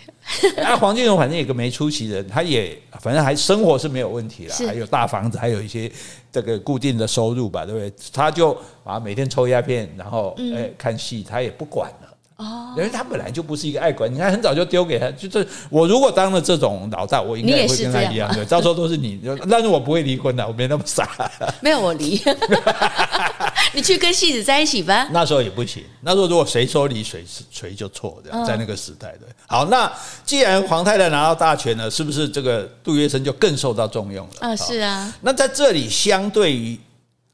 [0.57, 5.91] 那 黄金荣反正也个没出息的人，他也反正还生活是没有问题了，还有大房子，还有一些
[6.31, 7.93] 这个固定的收入吧，对不对？
[8.13, 12.07] 他就啊每天抽鸦片，然后哎看戏，他也不管了。
[12.37, 19.19] 哦，因为他本来就不是一个爱管，你看很早就丢给他，就这我如果当了这种老大，我应该会跟他一样，对，到时候都是你，
[19.51, 21.09] 但是我不会离婚的，我没那么傻。
[21.63, 22.21] 没有我离，
[23.77, 25.07] 你去跟戏子在一起吧。
[25.13, 29.27] 那时候也不行，那时候如果谁说离谁谁就错，这样在那个时代的。
[29.47, 29.93] 好，那
[30.25, 34.49] 既然皇太太拿到大权了，是不是这个杜月笙就更受到重用了？
[34.49, 35.15] 啊，是啊。
[35.21, 36.81] 那在这里，相对于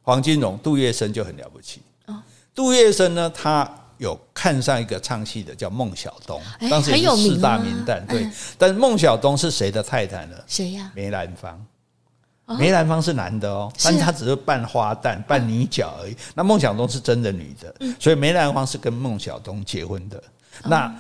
[0.03, 1.81] 黄金荣，杜月笙就很了不起。
[2.53, 3.79] 杜月笙呢，他。
[3.99, 8.05] 有看上一个唱戏的叫孟小冬，当时也是四大名旦。
[8.09, 8.29] 对，
[8.59, 10.35] 但是孟小冬是谁的太太呢？
[10.49, 10.91] 谁呀？
[10.93, 11.65] 梅兰芳。
[12.59, 16.17] 梅兰芳是男的哦，但是他只是扮花旦、扮女角而已。
[16.35, 20.23] 那孟小冬是真的女的，所以梅兰芳是跟孟小冬结婚的。
[20.65, 20.95] 那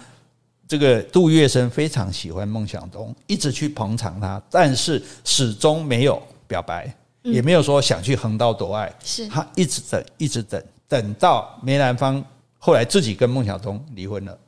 [0.67, 8.93] 这个杜月笙非常喜欢孟小冬，一直去捧场他，但是始终没有表白，也没有说想去横刀夺爱。
[9.05, 9.29] 是。
[9.29, 12.25] 他一直等，一直等，等到梅兰芳。
[12.65, 14.39] 后来自己跟孟小冬离婚了，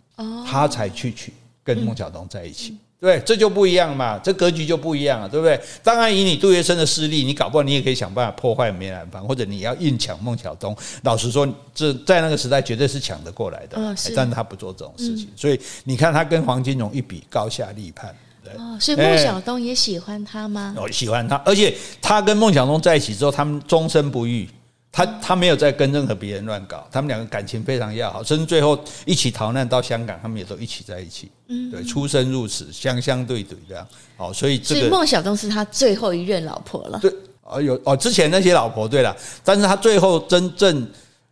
[0.47, 5.61] 他才去娶跟孟小冬在一起，对，这就不一样嘛，这格局就不一样了，对不对？
[5.83, 10.75] 当然，以你杜月笙的势力，你搞不好你也可以想办法破坏梅兰芳，或者你要硬抢孟小冬。
[11.03, 13.77] 老实说，这在那个时代绝对是抢得过来的，
[14.17, 18.15] 但是他不做这种事情，所以你看他跟黄金荣一比，高下立判。
[18.57, 20.75] 哦，所以孟小冬也喜欢他吗？
[20.77, 24.49] 哦，喜欢他，而且他跟孟小冬在一起之后，他们终身不育。
[24.97, 31.29] 他他没有在跟任何别人乱搞，他们两个感情非常要好，甚至最后一起逃难到香港，他们也都一起在一起。
[31.49, 33.85] 嗯，对，出生入死，相相对对这样。
[34.17, 37.01] 好，所以这个孟小冬是他最后一任老婆了。
[37.01, 40.89] 对，哦有哦，之前那些老婆对了，但是他最后真正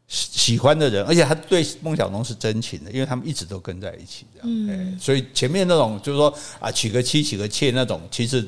[0.09, 4.48] 喜欢的人，而且他对孟小冬是真情的，因为他们一直都跟在一起这样。
[4.48, 8.44] 嗯，所以前面那种就是说啊，娶个妻娶个妾那种，其实。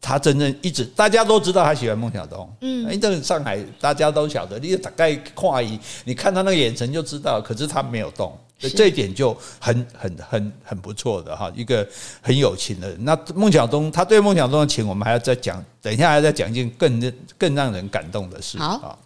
[0.00, 11.86] 他真正一直大家都知道他喜欢孟小冬，嗯，因为这个上海大家都晓得，你大概跨一，你看他那个眼神就知道，可是他没有动，所以这一点就很很很很不错的哈，一个
[12.20, 13.04] 很有情的人。
[13.04, 18.58] 那孟小冬，他对孟小冬的情，我们还要再讲，等一下还要再讲一件更更让人感动的事。
[18.58, 18.98] 好，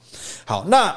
[0.44, 0.94] 好，那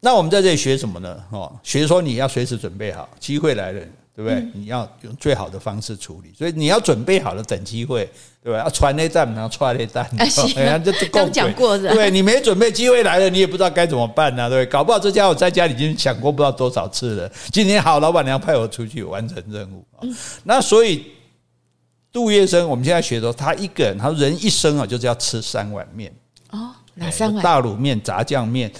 [0.00, 1.22] 那我们在这里学什么呢？
[1.30, 3.82] 哦，学说你要随时准备好，机会来了，
[4.14, 4.46] 对不对？
[4.54, 8.08] 你要用最好的方式处理，所以你要准备好了等机会，
[8.42, 8.60] 对吧？
[8.60, 10.26] 要传那弹，然后传那弹，哎
[10.64, 14.70] 呀，这刚讲过的，对，你没准备，机会来了，你也不知道该怎么办呢，对不对？
[14.70, 17.32] 搞不好这家伙在家里已经想过不知道多少次了。
[17.50, 19.84] 今天好，老板娘派我出去完成任务，
[20.44, 21.06] 那所以
[22.12, 26.14] 杜月笙，我们现在学的，他一个人，他人一生啊，就是要吃三碗面
[26.50, 27.42] 哦，哪三碗？
[27.42, 28.70] 大卤面、炸酱面。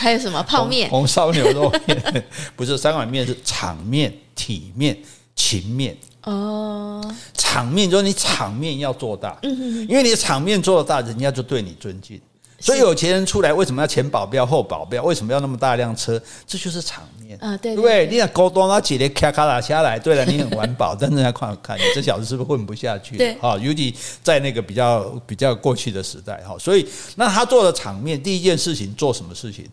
[0.00, 2.24] 还有什么泡面、红烧牛肉面？
[2.56, 4.96] 不是三碗面，是场面、体面、
[5.36, 5.94] 情面。
[6.22, 12.18] 哦，场面就是你场面要做大，因为你的场面做大，人家就对你尊敬。
[12.60, 15.02] 所以有钱人出来为什么要前保镖后保镖？
[15.02, 16.20] 为什么要那么大辆车？
[16.46, 17.56] 这就是场面啊！
[17.56, 18.06] 对不对？
[18.06, 23.16] 你想高端，他几列咔咔拉下来，对了，你很环保，但是要看看你这小子是不是混不下去？
[23.16, 29.66] 对，好，尤其在那个比较比较过去的时代哈，所以那他做的场面第一件事情做什么事情？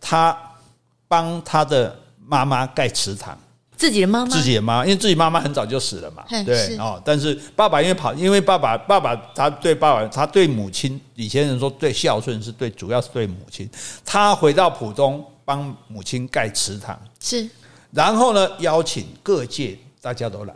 [0.00, 0.36] 他
[1.08, 3.38] 帮他的妈妈盖祠堂。
[3.76, 7.00] 自己的妈妈，自己的妈妈，因为自己妈妈很早就死了嘛，对哦。
[7.04, 13.68] 但是爸爸因为跑，因为爸爸爸爸他对爸爸，他对母亲，以前人说对孝顺是对，主要是对母亲。
[14.04, 17.48] 他回到浦东帮母亲盖祠堂，是。
[17.90, 20.54] 然后呢，邀请各界大家都来，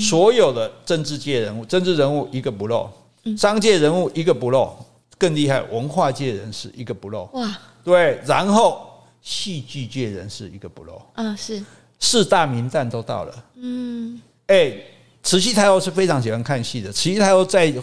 [0.00, 2.90] 所有的政治界人物，政治人物一个不漏，
[3.36, 4.76] 商界人物一个不漏，
[5.16, 7.24] 更厉害，文化界人士一个不漏。
[7.32, 8.20] 哇，对。
[8.26, 8.86] 然后
[9.22, 11.00] 戏剧界人士一个不漏。
[11.14, 11.62] 嗯，是。
[11.98, 14.72] 四大名旦都到了，嗯，哎，
[15.22, 16.92] 慈禧太后是非常喜欢看戏的。
[16.92, 17.74] 慈禧太后在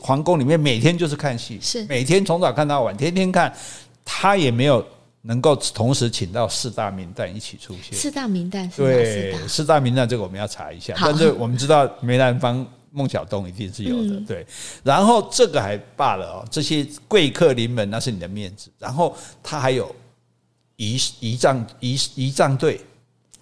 [0.00, 3.52] 皇宫里面每天就是看戏，是每天从早看到晚，天天看。
[4.06, 4.86] 她也没有
[5.22, 7.98] 能够同时请到四大名旦一起出现。
[7.98, 10.94] 四大名旦是对，四大名旦这个我们要查一下。
[11.00, 14.46] 但是我们知道梅兰芳、孟小冬一定是有的，对。
[14.82, 18.70] 然后这个还罢了哦，这些贵客临门那是你的面子。
[18.78, 19.92] 然后他还有
[20.76, 22.78] 仪仪仗仪仪仗队。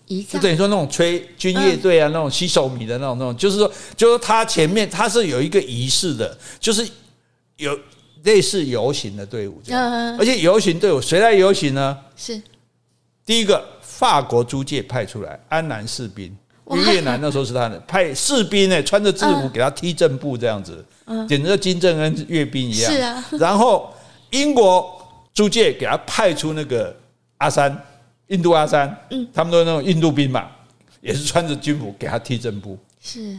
[0.07, 6.87] 就等于说那种吹军乐队啊，那种洗手米的那种那种，就是说，就是他前面他是有一个仪式的，就是
[7.57, 7.79] 有
[8.25, 11.97] 类似游行的队伍这样，而且游行队伍谁来游行呢？
[12.17, 12.41] 是。
[13.25, 16.37] 第一个法国租界派出来安南士兵，
[16.85, 20.85] 越南那时候是他的派士兵呢，穿着制服给他踢正步这样子，
[21.29, 22.93] 简直跟金正恩阅兵一样。
[22.93, 23.95] 是啊，然后
[24.31, 24.85] 英国
[25.33, 26.95] 租界给他派出那个
[27.39, 27.83] 阿三。
[28.33, 30.49] 印度阿三，嗯，他们都是那种印度兵嘛，
[31.03, 33.39] 也是穿着军服给他踢正步，是，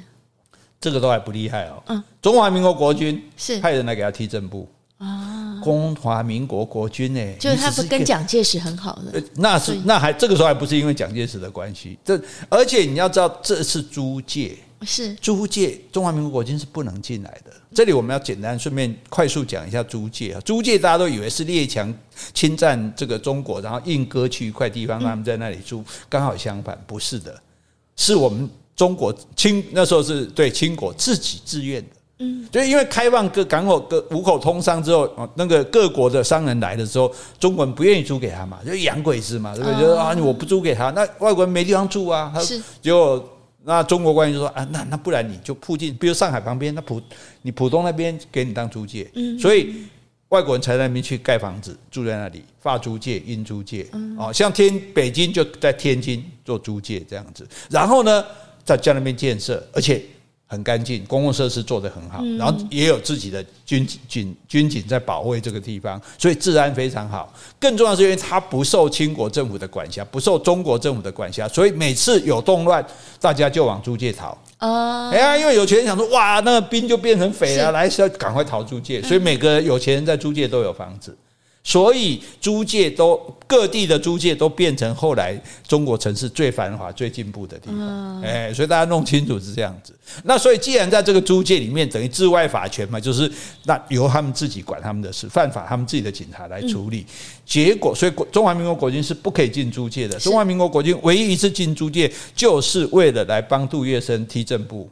[0.79, 1.81] 这个都还不厉害哦。
[1.87, 3.59] 嗯，中华民国国军是。
[3.59, 4.69] 派人来给他踢正步。
[4.99, 14.55] 啊，中华民国国军呢，就是他不跟蒋介石很好的，那是那还这个时候还不是因为蒋介石的关系，这而且你要知道这是租界。
[14.85, 17.51] 是租界，中华民国国军是不能进来的。
[17.73, 20.39] 这里我们要简单顺便快速讲一下租界啊。
[20.41, 21.91] 租界大家都以为是列强
[22.31, 25.83] 侵占这个中国，然后硬割去一块地方，他们在那里住。
[26.07, 27.35] 刚好相反，不是的，
[27.95, 31.89] 是我们中国清那时候是对清国自己自愿的。
[32.19, 39.81] 嗯，就因为开放各港口各五口通商之后，那个各国的商人来的时候，中国人不愿意租给他嘛，就洋鬼子嘛，对不对？
[39.81, 42.39] 就啊，我不租给他，那外国人没地方住啊，他
[42.79, 43.27] 就。
[43.65, 47.01] 那中国官员就说啊，那那不然你就附近，比如上海旁边，那浦
[47.41, 49.73] 你浦东那边给你当租界，所以
[50.29, 58.25] 外国人才在那边去盖房子住在那里，发租界、英租界，哦，像天北京就在天津做租界这样子，然后呢，
[58.63, 60.03] 在在那边建设，而且。
[60.53, 67.33] 很干净，公共设施做得很好，然后也有自己的军警军警在保卫这个地方，所以治安非常好。
[67.59, 72.85] 更重要是因为它不受清国政府的管辖，不受中国政府的管辖，所以每次有动乱，
[73.19, 74.37] 大家就往租界逃。
[74.59, 81.17] 哦，哎呀，因为有钱人想说，哇，那个兵就变成匪了，来是要赶快逃租界，所以每个有钱人在租界都有房子。
[81.63, 83.15] 所以租界都
[83.47, 88.21] 各地的租界都变成后来中国城市最繁华、最进步的地方。
[88.21, 89.93] 哎，所以大家弄清楚是这样子。
[90.25, 93.31] 那所以既然在这个租界里面，等于治外法权嘛，就是
[93.63, 97.05] 那由他们自己管他们的事，犯法他们自己的警察来处理。
[97.45, 100.19] 结果，所以中华民国国军是不可以进租界的。
[100.19, 104.89] 中华民国国军唯一一次进租界，就是为了来帮杜月笙踢正步。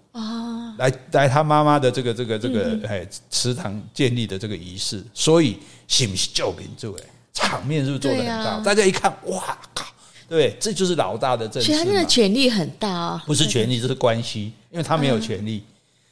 [0.77, 5.57] 来来，他妈妈的这个这个这个哎祠堂建立的这个仪式，所以
[5.91, 6.97] 是不是就给这位
[7.33, 8.61] 场面是不是做的很大？
[8.63, 9.85] 大家一看，哇靠，
[10.29, 11.73] 对，这就是老大的政治。
[11.73, 15.61] 他的权力很大啊，不是权力，这是关系，因为他没有权力，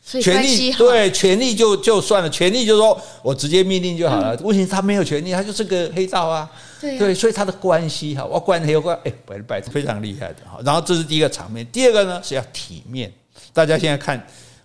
[0.03, 4.35] 权力对权力就就算了，权力就是说我直接命令就好了。
[4.43, 6.49] 问题是他没有权力，他就是个黑道啊，
[6.81, 10.59] 对，所以他的关系哈，我关黑关哎，摆摆非常厉害的哈。
[10.65, 13.09] 然后这是第一个场面，第二个呢是要体面。
[13.53, 14.21] 大家现在看。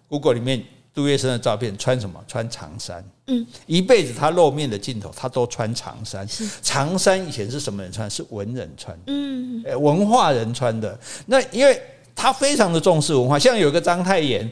[0.07, 0.63] Google 里面
[0.95, 2.23] 杜月笙的照片，穿什么？
[2.29, 3.05] 穿长衫。
[3.27, 6.29] 嗯，一辈子他露面的镜头，他都穿长衫。
[6.61, 8.09] 长衫以前是什么人穿？
[8.11, 8.99] 是文人穿。
[9.07, 10.99] 嗯，文化人穿的。
[11.27, 11.81] 那因为
[12.15, 14.51] 他非常的重视文化，像有个章太炎，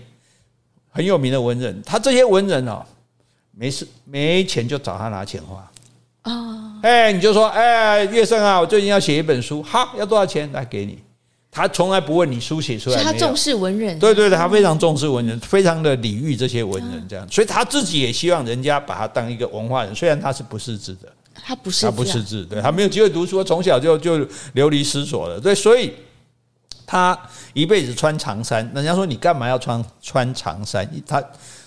[0.90, 2.82] 很有名的文人，他这些文人哦，
[3.50, 5.70] 没事没钱就找他拿钱花
[6.22, 10.98] 啊，哎，你就说，哎，月生啊，我最近要写一本书，好，要多少钱来给你？
[11.54, 21.12] 他从来不问你书写出来，他重视文人，对对对，他非常重视文人，非常的礼遇这些文人，这样，所以他自己也希望人家把他当一个文化人，虽然他是不识字的。
[21.44, 25.92] 他不是，他不识字，对，他没有机会读书，从小就就流离失所了，对，所以
[26.86, 27.18] 他
[27.52, 28.70] 一辈子穿长衫。
[28.74, 30.88] 人家说你干嘛要穿穿长衫？
[31.06, 31.22] 他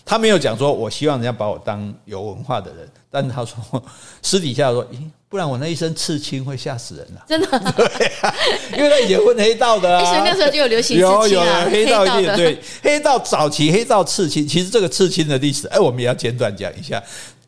[0.05, 3.83] 他没有讲说，我希望人家把我当有文化的人，但是他说
[4.21, 4.97] 私底下说，咦，
[5.35, 7.85] 不然我那一身刺青会吓死人了，真的， 对
[8.21, 8.33] 啊，
[8.71, 17.03] 因为他以前混黑道的啊，那时候就有流行有有黑道的，对，黑道早期黑道刺青，其实这个刺青的历史，哎，我们也要简短讲一下，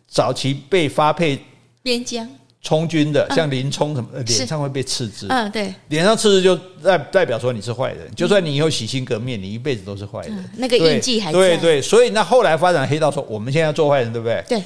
[0.06, 1.42] 早期被发配。
[1.82, 2.28] 边疆
[2.62, 5.28] 充军的，像林冲什么，脸上会被刺字。
[5.30, 8.00] 嗯，对，脸上刺字就代代表说你是坏人。
[8.14, 10.50] 就算你以后洗心革面，你一辈子都是坏人。
[10.58, 11.40] 那个印记还在。
[11.40, 14.44] 对对，所以那后来发展黑道说，我们现在要做坏人，对不对？
[14.50, 14.62] 对。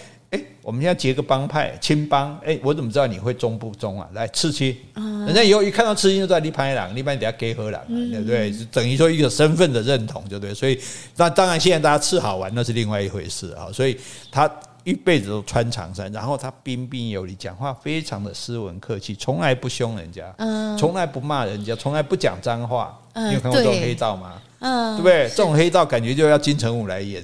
[0.61, 2.37] 哎，我们现在结个帮派，青帮。
[2.45, 4.07] 哎，我怎么知道你会忠不忠啊？
[4.13, 8.51] 来刺青，人家以后一看到刺青就知道你拍狼，你把你等下给喝狼，对不对？
[8.71, 10.53] 等于说一个身份的认同，对不对？
[10.53, 10.79] 所以
[11.15, 13.69] 那当然现在大家刺好玩，那是另外一回事啊。
[13.73, 13.97] 所以
[14.31, 14.49] 他。
[14.83, 22.97] 一辈子都穿长衫，然后他彬彬有礼，讲话非常的斯文客气，从来不凶人家，嗯，从来不骂人家，从来不讲脏话。
[23.15, 24.41] 你有看过这种黑照吗？
[24.63, 25.27] 嗯，对不对？
[25.29, 27.23] 这种黑照感觉就要金城武来演，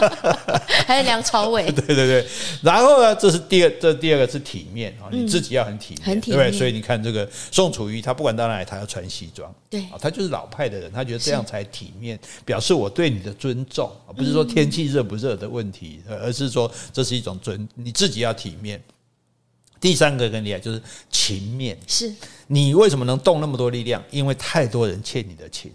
[0.86, 1.64] 还有梁朝伟。
[1.72, 2.26] 对对对，
[2.60, 9.80] 然后呢，这是第二，这第二个是体面啊，你自己要很体面，很体面，对，所以你看这个宋楚瑜，他不管到哪里，他要穿西装，对。
[9.84, 18.78] 啊，他就是老派的人，他觉得这样才体面，表示我对你的尊重，不是说天气热不热的问题，而是说这是一种尊，你自己要体面。
[19.80, 22.12] 第三个更厉害，就是情面，是
[22.48, 24.02] 你为什么能动那么多力量？
[24.10, 25.72] 因为太多人欠你的情。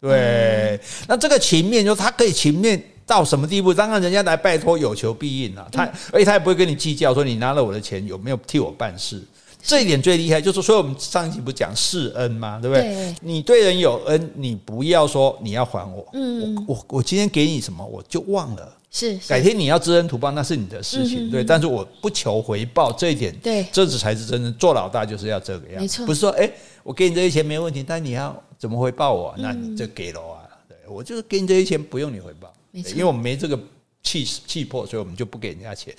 [0.00, 3.72] 对，那这个情面，就他可以情面到什么地步？
[3.72, 5.66] 当然，人家来拜托，有求必应啊。
[5.72, 9.22] 他而且他也不会跟你计较，说你拿了我的钱有没有替我办事。
[9.64, 12.60] 这一点最厉害，就是所以我们上一集不讲世恩吗？
[12.60, 13.14] 对不对？
[13.22, 16.06] 你对人有恩，你不要说你要还我。
[16.12, 18.76] 嗯，我我我今天给你什么，我就忘了。
[18.90, 21.30] 是，改天你要知恩图报，那是你的事情。
[21.30, 25.80] 对，但是我不求回报，这一点，对，这才是真正做老大就是要这个样。
[25.80, 26.48] 没错，不是说哎，
[26.82, 28.40] 我给你这些钱没问题，但你要。
[28.56, 29.34] 怎么回报我？
[29.36, 30.48] 那你就给了啊！
[30.66, 33.58] 对，我就是给你这些钱，不用你回报，因为我们没这个
[34.04, 35.92] 气气魄，所以我们就不给人家钱。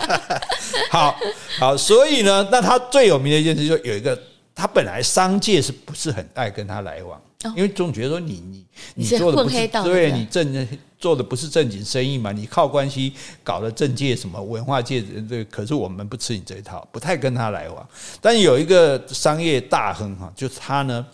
[0.90, 1.14] 好
[1.58, 4.18] 好，所以呢，那他最有名的一件事，就有一个，
[4.54, 7.20] 他本来商界是不是很爱跟他来往？
[7.56, 12.32] 因为总觉得说你你你做的不是对，你正做的不是正经生意嘛？
[12.32, 17.88] 你靠关系搞了政界什么文化界的对，可是我们不吃你这一套，不太跟他来往。
[18.20, 21.06] 但有一个商业大亨哈，就是他呢。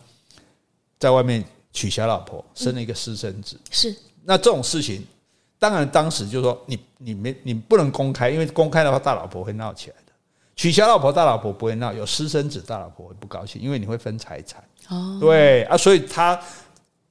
[0.98, 1.44] 在外面
[1.74, 3.60] 娶小老婆，生了一个私生子。
[3.70, 3.94] 是，
[4.24, 5.06] 那这种事情，
[5.58, 10.12] 当然当时就说你你没你不能公开，因为公开的话大老婆会闹起来的。
[10.54, 14.62] 娶小老婆大老婆不会闹，有私生子大老婆会不高兴，因为你会分财产。
[14.88, 16.38] 哦，对啊，所以他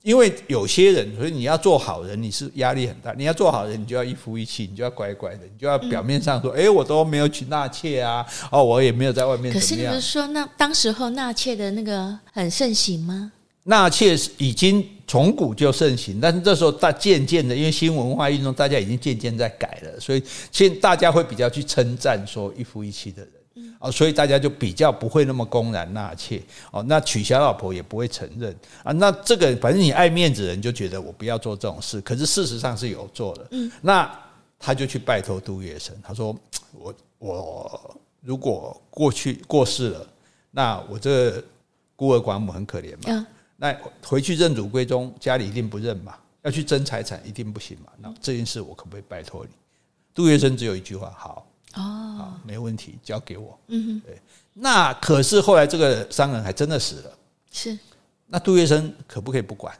[0.02, 3.12] 因为有些人，所以你要做好人，你是压力很大。
[3.14, 9.54] 你要做好人，你就要一夫一妻，你就要乖乖的，你就要表面上说，哎，我都没有娶纳妾啊，哦，我也没有在外面。
[9.54, 13.32] 可是你们说，那当时候纳妾的那个很盛行吗？
[13.68, 26.40] 纳妾已经从古就盛行，但是这时候大渐渐的，因为新文化运动，大家已经渐渐在改了，所以现大家会比较去称赞说一夫一妻的人，啊，所以大家就比较不会那么公然纳妾，
[26.72, 28.56] 哦，那娶小老婆也不会承认。
[28.84, 34.08] 啊，那这个反正你爱面子的人就觉得我不要做这种事，可是事实上是有做的，嗯，那
[34.60, 36.36] 他就去拜托杜月笙，他说
[36.72, 40.08] 我我如果过去过世了，
[40.52, 41.44] 那我这个
[41.96, 43.26] 孤儿寡母很可怜嘛。
[43.58, 43.76] 那
[44.06, 46.16] 回去认祖归宗，家里一定不认嘛？
[46.44, 47.92] 要去争财产，一定不行嘛？
[47.98, 49.52] 那这件事我可不可以拜托你？
[50.14, 51.82] 杜月笙只有一句话：好，哦，
[52.18, 53.58] 好，没问题，交给我。
[53.68, 54.22] 嗯哼，对。
[54.54, 57.12] 那可是后来这个商人还真的死了。
[57.52, 57.78] 是。
[58.28, 59.74] 那杜月笙可不可以不管？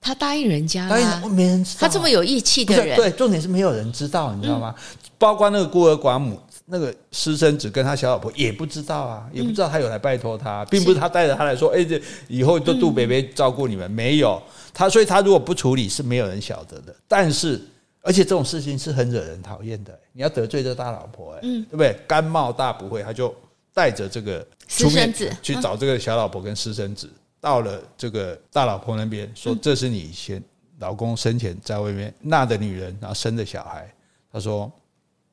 [0.00, 1.80] 他答应人家，答应没人知道。
[1.80, 4.74] 他这么有义气的人，对，重点是没有人知道，你知道吗？
[5.18, 6.40] 包括那个孤儿寡母。
[6.66, 14.42] 那个私生子跟他小老婆也不知道啊，也不知道他有来拜托他，并不是他带着他来说，哎，这以后都杜北北照顾你们，没有
[14.72, 16.96] 他，所以他如果不处理是没有人晓得的。
[17.06, 17.60] 但是，
[18.00, 21.94] 而且这种事情是很惹人讨厌的，你要得罪这大老婆，哎，对不对？
[22.06, 23.34] 甘冒大不会，他就
[23.74, 27.10] 带着这个私生子去找这个小老婆跟私生子，
[27.42, 30.42] 到了这个大老婆那边，说这是你以前
[30.78, 33.86] 老公生前在外面纳的女人，然后生的小孩。
[34.32, 34.72] 他说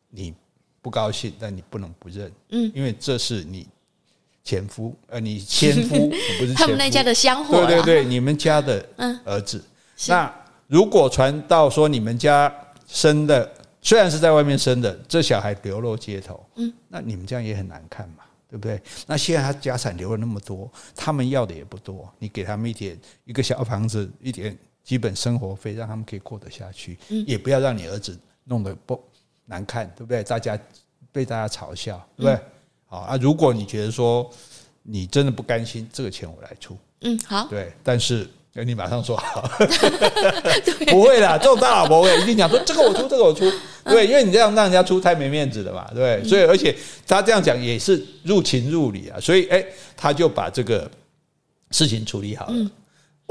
[0.09, 0.33] 你。
[0.81, 3.67] 不高兴，但你不能不认，嗯，因为这是你
[4.43, 6.09] 前夫，呃，你前夫
[6.39, 8.83] 不是他们那家的香火，对对对，你们家的
[9.23, 9.63] 儿子。
[10.07, 10.33] 那
[10.67, 12.51] 如果传到说你们家
[12.87, 13.49] 生的，
[13.81, 18.81] 虽然是在外面生的，这小孩流落街头，嗯，那你们这样也很难看嘛，对不对？
[19.05, 28.99] 那现在他家产留了那么多，他们要的也不多，你给他们一点一个小房子，一点基本生活费，让他们可以过得下去，嗯，也不要让你儿子弄得不
[29.51, 30.23] 难看，对不对？
[30.23, 30.57] 大家
[31.11, 32.39] 被大家嘲笑，对不对？
[32.87, 34.27] 好啊，如果你觉得说
[34.81, 38.27] 你真的不甘心，这个钱我来出，嗯，好，对，但是。
[38.65, 39.49] 你马上说好，
[40.91, 43.49] 不会啦，这种大老婆会一定讲说这个我出，这个我出，
[43.85, 46.75] 对，因为你这样让人家出太没面子了嘛，对，所以而且
[47.07, 50.91] 他这样讲也是入情入理啊，所以哎，他就把这个
[51.69, 52.71] 事情处理好了，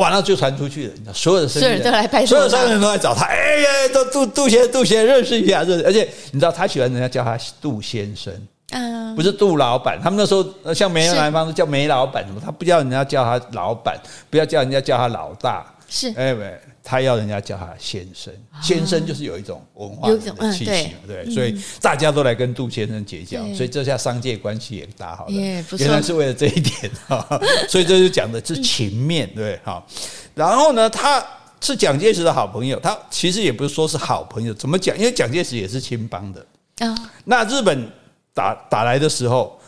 [0.00, 8.32] 完了就传出去了，所有的生意人都来拍，所有商人都来找他，哎呀，都杜杜先杜先认识一下，认识，而且你知道他喜欢人家叫他杜先生。
[8.72, 13.94] 嗯，不是杜老板，他们那时候像梅兰芳叫梅老板什么，他不叫人家叫他老板，
[14.30, 16.14] 不要叫人家叫他老大，是。
[16.16, 16.34] 哎，
[16.82, 18.32] 他要人家叫他先生，
[18.62, 20.18] 先生就是有一种文化的
[20.50, 29.86] 气息嘛，对，所以大家都来跟杜先生结交，所以这下商界关系也打好了，原来是为了这一点哈， 所以这就讲的是情面，对，好，
[30.34, 31.22] 然后呢，他
[31.60, 34.96] 是蒋介石的好朋友，他其实也不是说是好朋友，怎么讲？
[34.96, 36.46] 因为蒋介石也是青帮的。
[36.78, 37.90] 啊，那日本。
[38.32, 39.59] 打打来的时候，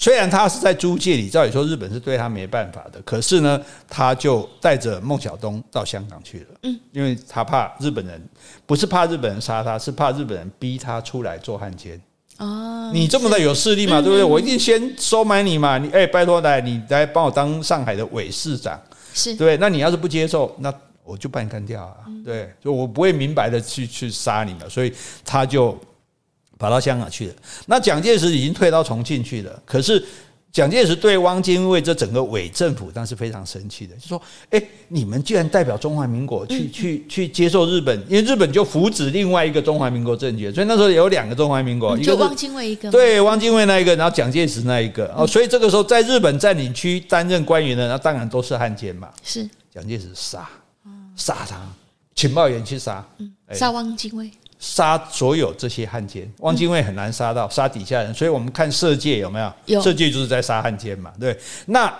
[0.00, 6.46] 虽然他是在租界里，照理说日本是对他没办法的，可是呢，他就带着孟小冬到香港去了。
[6.62, 8.18] 嗯，因为他怕日本人，
[8.64, 12.00] 不是怕日本人杀他，是怕日本人逼他出来做汉奸。
[12.38, 14.24] 哦，你这么的有势力嘛，对不对？
[14.24, 15.76] 我一定先收买你嘛。
[15.76, 18.80] 你哎，拜托来，你来帮我当上海的伪市长，
[19.12, 19.58] 是对。
[19.58, 20.72] 那你要是不接受，那
[21.04, 21.96] 我就把你干掉啊。
[22.24, 24.60] 对，就我不会明白的去去杀你嘛。
[24.66, 24.90] 所以
[25.26, 25.78] 他就。
[26.60, 27.34] 跑到香港去了。
[27.66, 29.62] 那蒋介石已经退到重庆去了。
[29.64, 30.04] 可是
[30.52, 45.06] 蒋介石对汪精卫这整个伪政府当时非常生气的，就说：“哎，你们居然代表中华民国去 去去接受日本，因为日本就扶植另外一个中华民国政权，所以那时候有两个中华民国，一个汪精卫一个，对，汪精卫那一个，然后蒋介石那一个。
[45.16, 49.08] 哦，所以这个时候在日本占领区担任官员的，那当然都是汉奸嘛。
[49.22, 50.48] 是蒋介石杀
[51.14, 51.60] 杀他，
[52.16, 53.06] 情报员去杀，
[53.52, 54.28] 杀汪精卫。”
[54.60, 59.52] 杀所有这些汉奸，汪精卫很难杀到，杀底下人，所以我们看色戒有没有？
[59.64, 61.36] 有色戒就是在杀汉奸嘛，对。
[61.66, 61.92] 那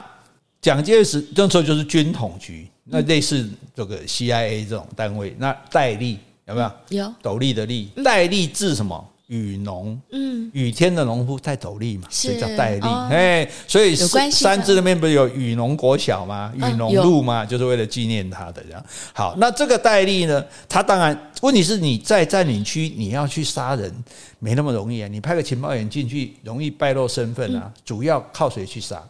[0.61, 6.71] 蒋介石那时候就是军统局，那类似这个 CIA 这种单位，那戴笠有没有？
[6.91, 9.09] 有斗笠的笠，戴笠治什么？
[9.31, 12.87] 雨农，嗯，雨天的农夫戴斗笠嘛，所以叫戴笠。
[13.11, 16.53] 哎，所以三芝那边不是有雨农国小吗？
[16.57, 18.85] 雨农路嘛，就是为了纪念他的这样。
[19.13, 23.95] 好，那这个戴笠呢，他当然问题是你在占领区，你要去杀人
[24.41, 25.07] 没那么容易啊。
[25.07, 27.73] 你派个情报员进去，容易败露身份啊。
[27.85, 29.01] 主要靠谁去杀？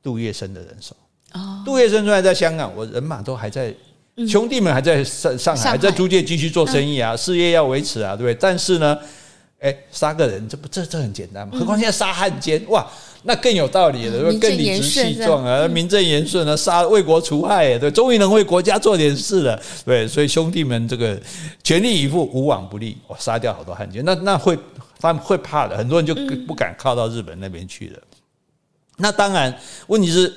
[0.00, 0.94] 杜月笙的人手。
[1.32, 3.74] 哦，杜月笙虽然在香港，我人马都还在，
[4.28, 8.34] 兄弟们还在上上海，还在租界继续做生意啊，事业要维持啊，对不对？
[8.40, 8.96] 但是呢。
[9.60, 11.54] 哎，杀个人，这不这这很简单吗？
[11.58, 12.90] 何况现在杀汉奸，哇，
[13.24, 21.20] 那更有道理了，更理直气壮啊，名正言顺啊，杀为国除害，对，终于能为国家做点事了，对，所以兄弟们这个
[21.62, 24.58] 全力以赴，无往不利，我，杀掉好多汉奸，那那会
[24.98, 26.14] 他们会怕的，很多人就
[26.46, 27.98] 不敢靠到日本那边去了。
[28.96, 29.54] 那当然，
[29.88, 30.32] 问题是，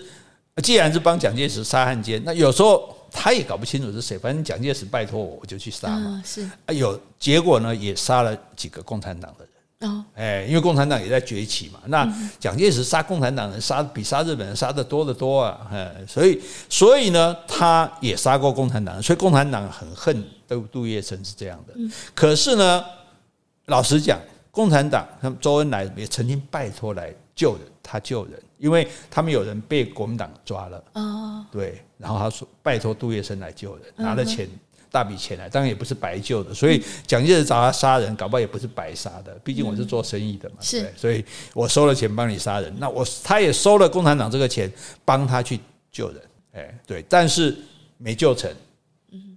[0.61, 2.93] 既然是帮蒋介石杀汉奸，那有时候。
[3.13, 6.21] 他也搞不清楚是谁，反正蒋介石拜托我，我就去杀嘛。
[6.25, 9.91] 是啊，有结果呢，也杀了几个共产党的人。
[9.91, 11.79] 哦，哎，因为共产党也在崛起嘛。
[11.85, 15.67] 那蒋介石杀共产党人，杀比杀日本人杀的多得多啊。
[15.71, 21.73] 哎，所以所以呢，他也杀过共产党人，所以共产党很恨杜杜月笙是这样的。
[22.15, 22.83] 可是呢，
[23.67, 28.41] 老实讲，共产党他们周恩来也曾经拜托来救人，他救人。
[28.59, 34.45] 因为他们有人被国民党抓了，哦，对，然后他说拜托杜月笙来救人，拿了钱
[34.91, 41.23] 大笔钱来，当然也不是白救的，所以蒋介石找他杀人，搞不好也不是白杀的，毕竟我是做生意的嘛，是，所以
[41.53, 44.69] 我收了钱帮你杀人，那我他也收了共产党这个钱
[45.05, 45.57] 帮他去
[45.91, 47.57] 救人，哎，对，但是
[47.97, 48.53] 没救成，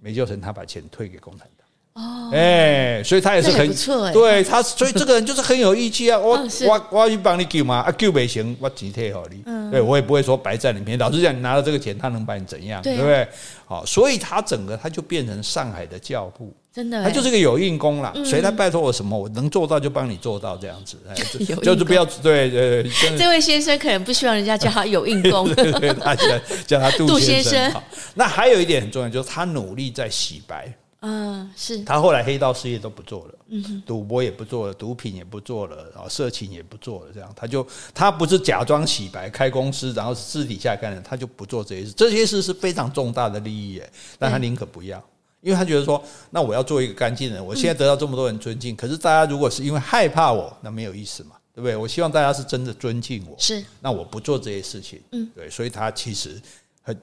[0.01, 1.56] 没救成，他把钱退给共产党。
[1.97, 6.19] 哦，哎，所以他也是很不错，对他，所以这个人就是很有义气啊！
[6.19, 6.37] 我
[6.67, 10.99] 我我要去帮你救嘛，啊救不行，我钱退给你，嗯，对我也不会说白占你便宜。
[10.99, 13.27] 老实讲，你拿了这个钱，他能把你怎样，对不对？
[13.65, 18.13] 好，所以他整个他就变成上海的教父，真的，他就是个有应公啦。
[18.23, 20.97] 谁来拜托我什么，我能做到就帮你做到这样子，
[21.63, 23.17] 就是不要对对对。
[23.17, 26.23] 这位先生可能不希望人家叫他有应公， 对他叫
[26.67, 27.73] 叫他杜先生。
[28.13, 30.71] 那还有一点很重要，就是他努力在洗白。
[31.07, 31.83] 嗯，是。
[31.83, 41.91] 他后来黑道事业都不做了，嗯，赌博也不做了，毒品也不做了，然后色情也不做了，这样他就他不是假装洗白开公司，然后私底下干的，他就不做这些事。
[41.93, 43.89] 这些事是非常重大的利益，哎，
[44.19, 45.01] 但他宁可不要，
[45.41, 51.31] 因为他觉得说，那我要做一个干净人，我现在得到这么多人尊敬，可是大家如果是因为害怕我，那没有意思嘛。
[51.57, 51.75] 对不对？
[51.75, 53.65] 我希望大家是真的尊敬我，是。
[53.81, 56.39] 那我不做这些事情，嗯，对，所以他其实
[56.87, 56.97] 很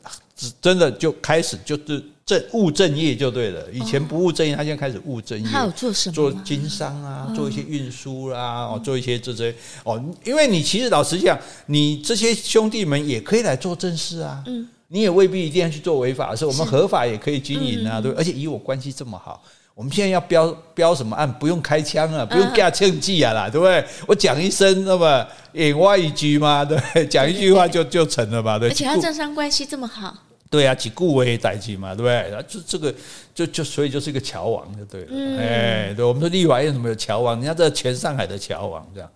[0.62, 3.70] 真的就开始就是正务正业就对了。
[3.70, 5.47] 以前不务正业，他现在开始务正业。
[5.47, 6.14] 他有做什么？
[6.14, 9.55] 做经商啊，做一些运输啦，哦，做一些这些
[9.85, 10.03] 哦。
[10.24, 18.11] 因为你其实老实讲，你这些兄弟们也可以来做正事啊，嗯，你也未必一定要去做违法的事，我们合法也可以经营啊，对。
[18.12, 19.45] 而且以我关系这么好。
[19.75, 21.31] 我们现在要标标什么案？
[21.39, 23.85] 不用开枪啊，不用架枪剂啊啦，对不对？
[24.07, 28.68] 我讲一声，那么引外一句嘛， 对，讲一句话就就成了嘛，对。
[28.68, 30.16] 而且他政商关系这么好，
[30.49, 32.14] 对啊，几顾为代际嘛，对不对？
[32.31, 32.95] 然后就这个
[33.35, 37.35] 就就所以就是一个桥王就对了，嗯、哎，对，我们说立法院什么有桥王？
[37.35, 39.11] 人家这全上海的桥王这样。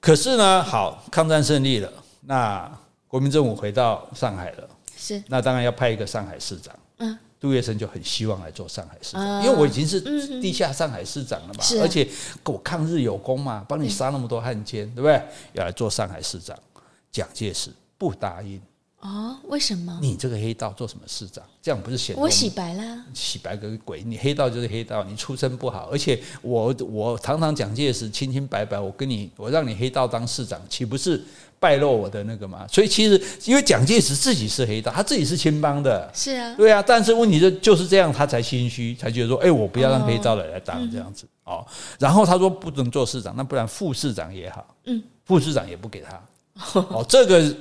[0.00, 1.92] 可是呢，好，抗战胜利了，
[2.22, 2.66] 那
[3.06, 7.18] 国民政府回到上海了，是，那当然要派一个上海市长，嗯。
[7.40, 10.00] 杜月笙就很希望来做上海市长，因为我已经是
[10.42, 12.06] 地下上海市长了嘛，而且
[12.44, 15.22] 我抗日有功嘛，帮你杀那么多汉奸，对不对？
[15.54, 16.54] 要来做上海市长，
[17.10, 18.60] 蒋介石不答应。
[19.00, 19.98] 哦，为什么？
[20.02, 21.42] 你这个黑道做什么市长？
[21.62, 23.02] 这样不是显我洗白啦？
[23.14, 24.02] 洗白个鬼！
[24.04, 31.22] 你黑道就是黑道，你出身不好，而且我我堂堂蒋介石清清白白，我跟你我让你黑道当市长，岂不是
[31.58, 32.66] 败露我的那个嘛？
[32.68, 36.84] 所以其实因为蒋介石自己是黑道，他自己是青帮的，是啊，对啊。
[36.86, 41.66] 但是问题是就是这样，他才心虚，才觉得说，哎，我不要让黑道的来当这样子哦。
[41.98, 46.22] 然后他说不能做市长，那不然副市长也好，嗯，副市长也不给他，
[46.92, 47.56] 哦，这个。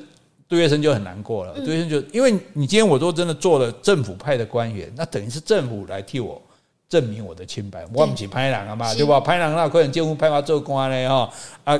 [0.50, 1.54] 杜月笙就很难过了。
[1.60, 6.42] 杜月笙就因为你今天我都真的做了政府派的官员，那等于是政府来替我
[6.90, 7.86] 证明我的清白。
[7.94, 9.20] 我不是歹人啊嘛，对吧？
[9.20, 11.32] 拍人那可能结婚派我做官嘞哈
[11.64, 11.80] 啊，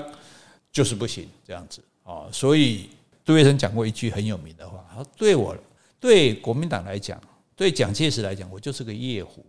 [0.72, 2.30] 就是不行这样子啊。
[2.32, 2.88] 所以
[3.26, 5.58] 杜月笙讲过一句很有名的话：他说对我
[6.00, 7.20] 对国民党来讲，
[7.56, 9.44] 对蒋介石来讲，我就是个夜壶。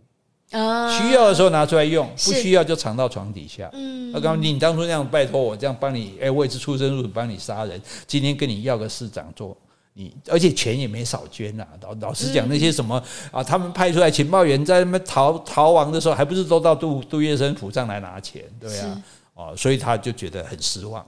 [0.51, 3.69] 需要的时候拿出来用，不需要就藏到床底下。
[3.71, 7.81] 嗯，我刚刚你当初那样拜托我这样帮你，哎，我也是出生入死帮你杀人。
[8.05, 9.55] 今天跟你要个市长做，
[9.93, 11.65] 你而且钱也没少捐呐。
[11.81, 18.43] 老老实讲，那些什么啊，他们派出来情报员在那边逃逃亡的时候，还不是都到杜杜月笙府上来拿钱？
[18.59, 19.01] 对啊，
[19.35, 21.05] 哦，所以他就觉得很失望。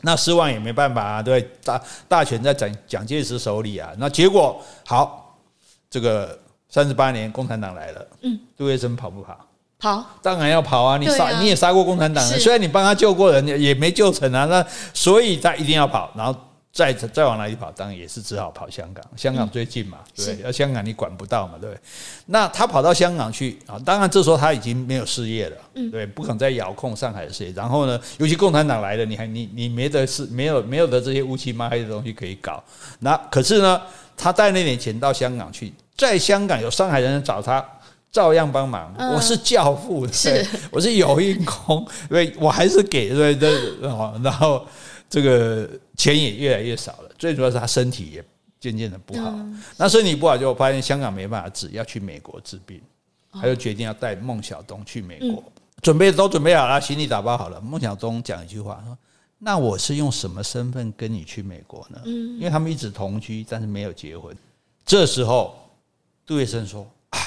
[0.00, 3.92] 那失望也没办法啊，对，大大权在蒋蒋介石手里啊。
[3.98, 5.38] 那结果好，
[5.90, 6.38] 这个。
[6.68, 8.06] 三十八年，共产党来了。
[8.22, 9.38] 嗯，杜月笙跑不跑？
[9.78, 10.98] 跑，当然要跑啊！
[10.98, 14.44] 你杀，啊、你也杀过共产党人，虽然你帮他救过人，也没救成啊。
[14.46, 16.34] 那所以他一定要跑，然后
[16.72, 17.70] 再再往哪里跑？
[17.70, 19.04] 当然也是只好跑香港。
[19.16, 21.80] 香港最近嘛，嗯、对，要香港你管不到嘛，对不对？
[22.26, 27.52] 那他跑到香港去啊，当然这时候他已经没有事业了，嗯，对，不可能再遥控上海的事业。
[27.52, 32.60] 然后呢，尤其共产党来了，你还你你没得事，没有没有的这些乌漆嘛黑的东西可以搞。
[32.98, 33.80] 那可是呢，
[34.16, 35.72] 他带那点钱到香港去。
[35.98, 37.62] 在香港有上海人找他，
[38.12, 38.94] 照样帮忙。
[39.12, 44.64] 我是教父，是我是有应功，对， 我还是给对对，然后
[45.10, 47.10] 这个钱也越来越少了。
[47.18, 48.24] 最主要是他身体也
[48.60, 49.34] 渐渐的不好。
[49.76, 52.80] 那身体不好，就发现香港没办法治，要去美国治病，
[53.32, 55.42] 他就决定要带孟小冬去美国。
[55.82, 57.60] 准备都准备好了，行李打包好了。
[57.60, 58.96] 孟小冬讲一句话说
[59.38, 64.32] ：“那我是用什么身份跟你去美国呢？”因为他们一直同居，但是没有结婚。
[64.86, 65.56] 这时候。
[66.28, 67.18] 杜月笙说：“啊，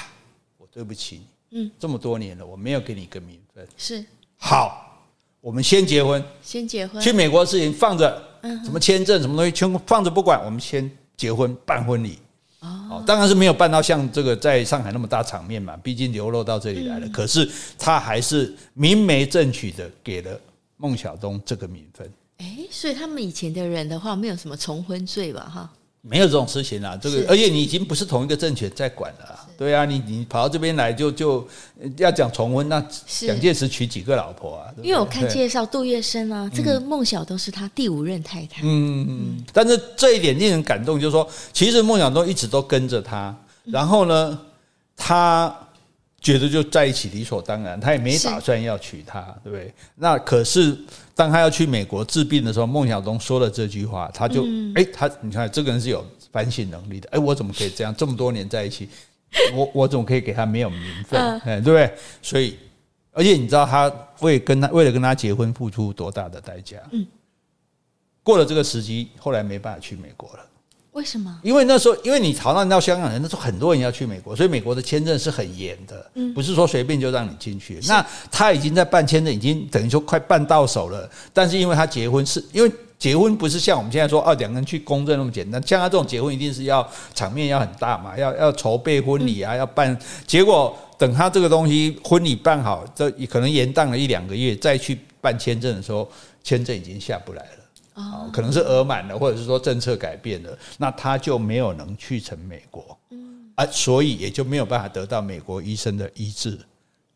[0.59, 3.67] 我对不起你，嗯，这么多年了，我没有给你一个名分。
[3.75, 4.05] 是
[4.37, 5.03] 好，
[5.41, 12.19] 我们先结婚，先结婚，去美国的事情放着，嗯，什么签证，什么东西，全部放着不管，我们先结婚办婚礼。
[12.59, 17.09] 哦，当然是没有办到像这个在上海那么大场面嘛，毕竟流落到这里来了。
[17.09, 17.49] 可是
[17.79, 20.39] 他还是明媒正娶的给了
[20.77, 22.07] 孟小冬这个名分。
[22.37, 25.51] 哎，所以他们以前的人的话，没有什么重婚罪吧？
[25.51, 31.47] 哈。”没有这种事情啊，这个而且你已经不是同一个政权在管了，对啊，你你跑到这边来就就
[31.97, 34.65] 要讲重婚，那蒋介石娶几个老婆啊？
[34.81, 38.61] 因为我看介绍杜月笙啊，这个孟小冬是他第五任太太。
[38.63, 43.35] 嗯嗯，但是这一点令人感动，就是说，其实孟小冬一直都跟着他，
[43.65, 44.39] 然后呢，
[44.97, 45.55] 他
[46.21, 49.73] 觉得就在一起理所当然，他也没打算要娶她，对不对？
[49.95, 50.77] 那可是。
[51.13, 54.43] 当他要去美国治病的时候，孟小冬说了这句话，他就
[54.73, 57.93] 哎，他你看这个人是有反省能力的，哎，我怎么可以这样？
[57.95, 58.89] 这么多年在一起，
[59.53, 61.21] 我我怎么可以给他没有名分？
[61.41, 61.93] 哎，对不对？
[62.23, 62.57] 所以，
[63.11, 63.91] 而且你知道他
[64.21, 66.77] 为跟他为了跟他结婚付出多大的代价？
[66.91, 67.05] 嗯，
[68.23, 70.39] 过了这个时机，后来没办法去美国了。
[70.93, 71.39] 为什么？
[71.41, 77.79] 因为那时候，因为你逃难到香港人，那时候很多人要去美国，所以美国的签证是很严的，嗯，不是说随便就让你进去。
[77.87, 81.09] 那他已经在办签证，已经等于说快办到手了。
[81.33, 82.69] 但是因为他结婚是，因为
[82.99, 85.65] 结婚不是像我们现在说啊，两个人去公证那么简单。
[85.65, 86.85] 像他这种结婚，一定是要
[87.15, 89.97] 场面要很大嘛，要要筹备婚礼啊，要办。
[90.27, 96.07] 结果等他这个东西婚礼办好，这可能延宕了一两个月，再去办签证的时候，
[96.43, 97.60] 签证已经下不来了。
[98.01, 106.57] 啊，可能是额满了，或者是说政策改变了，那他就没有能去成美国，嗯，啊，所以也就没有办法得到美国医生的医治，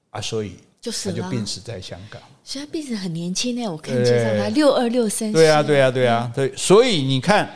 [0.10, 2.22] 啊，所以他就病死在香港。
[2.44, 5.32] 所以他病死很年轻呢，我看介绍他六二六三。
[5.32, 7.50] 对啊，对啊，对啊，对，所以你看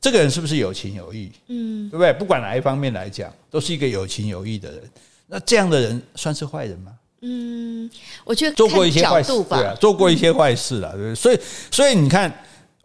[0.00, 1.32] 这个人是不是有情有义？
[1.46, 2.12] 嗯，对不对？
[2.12, 4.82] 不管哪一方面来讲，都是一个有情有义的人。
[5.26, 6.92] 那这样的人算是坏人吗？
[7.22, 7.90] 嗯，
[8.24, 11.14] 我觉得做过一些坏事，对啊，做过一些坏事了，对不对？
[11.14, 11.40] 所以，
[11.70, 12.30] 所以你看。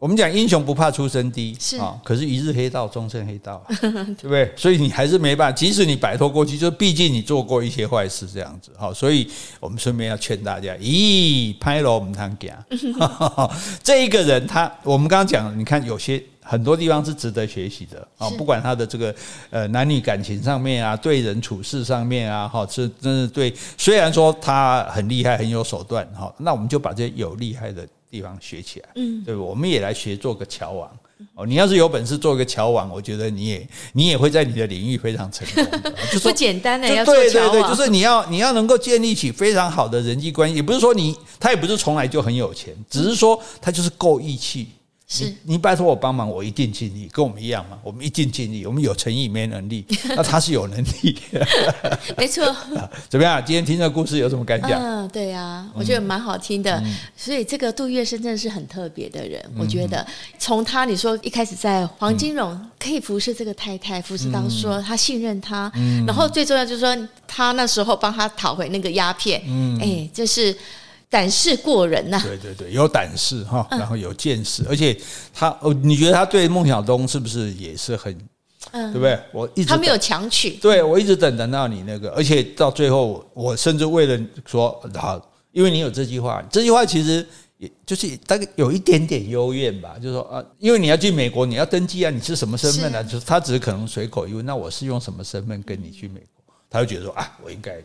[0.03, 4.51] 我们讲英雄不怕出身低，是啊，可是一日黑道终身黑道， 对不对？
[4.53, 8.93] 所以你还是没办法，即使你摆脱过去，就毕竟你做过一些坏事，这样子哈。
[8.93, 9.25] 所以
[9.61, 12.53] 我们顺便要劝大家，咦，拍了我们堂讲，
[13.81, 19.15] 这一个人他，我们刚刚讲，你看有些很多地方是值得学习的啊，不管他的这个
[19.51, 23.53] 呃男女感情上面啊，对人处事上面啊，哈，是真是对。
[23.77, 27.87] 虽然说他很厉害，很有手段哈，那我们就把这些有厉害的。
[28.13, 30.87] 地方学起来，嗯，对，我们也来学做个桥王
[31.33, 31.47] 哦。
[31.47, 35.91] 你要是有本事做个桥王，我觉得你也你也会在你的领域非常成功的。
[36.13, 44.67] 就不简单的，要对对对，就是你要你要能够建立起非常好的人际关系，也不是说你他也不是从来就很有钱，只是说他就是够义气。
[45.15, 47.77] 是你，你拜托我帮忙，我一定尽力，跟我们一样嘛。
[47.83, 49.85] 我们一定尽力，我们有诚意没能力，
[50.15, 51.15] 那他是有能力。
[52.17, 52.43] 没错。
[53.07, 53.39] 怎么样？
[53.45, 54.71] 今天听这个故事有什么感想？
[54.81, 56.79] 嗯，对呀、啊，我觉得蛮好听的。
[56.79, 59.39] 嗯、所以这个杜月笙真的是很特别的人。
[59.49, 60.03] 嗯、我觉得
[60.39, 69.43] 从他你说一开始在黄金荣可以服侍这个太太，服侍到说他信任他，嗯、然后最重要就是说他那时候帮他讨回那个鸦片。
[69.45, 70.55] 嗯，哎，就是。
[71.13, 72.23] 胆识过人呐、啊！
[72.25, 74.97] 对对对，有胆识哈，然后有见识，嗯、而且
[75.31, 78.11] 他哦，你觉得他对孟小冬是不是也是很，
[78.71, 79.19] 嗯，对不对？
[79.31, 87.23] 我一直他没有强取，对我一直等等到你那个，而且到最后，我甚至为了说好，因为你有这句话，这句话其实
[87.59, 93.03] 也就是大概有一点点幽怨吧，就是说啊，因为你要去美国，你要登记啊，你是什么身份呢、啊？
[93.03, 96.55] 是就是他只是可能随口一问，那我是用什么身份跟你去美国？
[96.71, 97.77] 他就觉得说啊，我应该。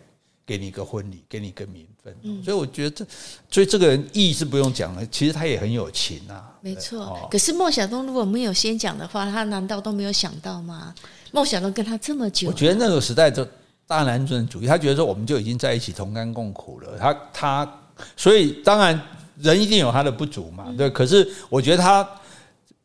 [0.49, 3.07] 给你一个婚礼，给你一个名分，嗯、所以我觉得这，
[3.51, 6.51] 所以这个人义是不用讲了，其实他也很有情啊。
[6.63, 10.95] 没错，哦、可是孟小冬如果没有先讲的话，他难道都没有想到吗？
[11.33, 13.47] 孟小冬跟他这么久，我觉得那个时代就
[13.87, 17.81] 大男人主义，他觉得说我们就已经在一起同甘共苦了，他他，
[18.17, 18.99] 所以当然
[19.37, 20.89] 人一定有他的不足嘛，对。
[20.89, 22.09] 可是我觉得他。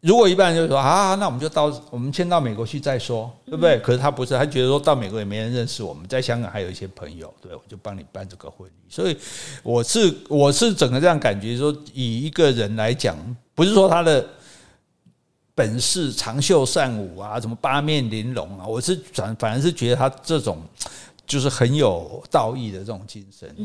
[0.04, 3.80] 如果一般人就说啊，那我们就到我们先到美国去再说，对不对？
[3.80, 8.74] 可是他不是，他觉得说到美国也没人认识我们，在香港还有一些朋友，对，我就帮你办这个婚礼。
[8.90, 9.18] 所以
[9.64, 13.16] 我是我是整个这样感觉说，以一个人来讲，
[13.56, 14.28] 不是说他的
[15.56, 20.62] 本事长袖善舞啊，什么八面玲珑啊，我是反反而是觉得他这种
[21.26, 23.56] 就是很有道义的这种精神。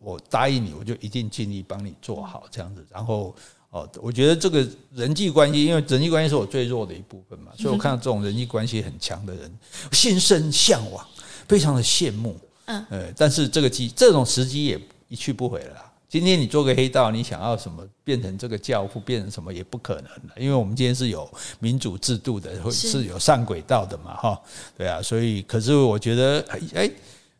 [0.00, 3.32] 我我答应你，我就一定尽力帮你做好这样子，然后。
[3.76, 9.52] 哦，我觉得这个人际关系，因为人际关系是我最弱的一部分嘛，所以我看到这种人际关系很强的人，
[9.92, 11.06] 心生向往，
[11.46, 12.34] 非常的羡慕。
[12.64, 15.92] 嗯，呃，但是这个机，这种时机也一去不回了。
[16.08, 24.40] 今天你做个黑道，你想要什么变成这个教父，变成什么也不可能的，因为我们今天是有民主制度的，或是有上轨道的嘛，哈，
[24.78, 26.42] 对啊，所以，可是我觉得，
[26.74, 26.90] 哎，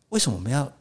[0.09, 0.71] 为什么我们要？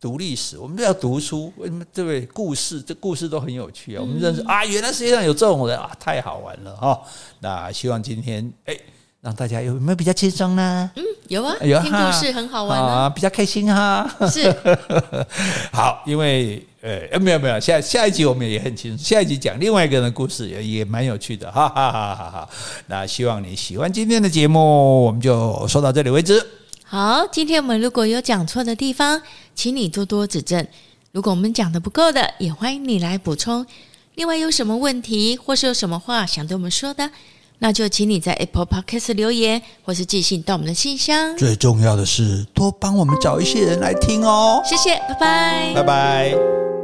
[0.00, 1.52] 读历史，我们都要读书。
[1.56, 1.84] 为什么？
[1.92, 2.20] 对不对？
[2.26, 4.00] 故事，这故事都很有趣啊。
[4.00, 7.00] 我们认识啊，原来世界上有这种人啊，太好玩了哈。
[7.40, 8.76] 那希望今天哎，
[9.20, 10.88] 让大家有没有比较轻松呢？
[10.94, 14.08] 嗯，有啊，有听故事很好玩啊，比较开心哈。
[14.30, 14.54] 是，
[15.72, 22.48] 好，因为呃，没有没有，下下一集我们也很轻松，下一集讲另外一个人的故事也也蛮有趣的，哈哈哈哈哈。
[22.86, 26.46] 那希望你喜欢今天的节目，我们就说到这里为止。
[26.90, 29.20] 好，今天我们如果有讲错的地方，
[29.54, 30.66] 请你多多指正。
[31.12, 33.66] 如果我们讲的不够的，也欢迎你来补充。
[34.14, 37.10] 另外，有什么问题或是有什么话想对我们说的，
[37.58, 41.36] 那就请你在 Apple Podcast 留言，或是寄信到我们的信箱。
[41.36, 44.62] 最重要的是，多帮我们找一些人来听哦。
[44.64, 46.77] 谢谢，拜拜，拜拜。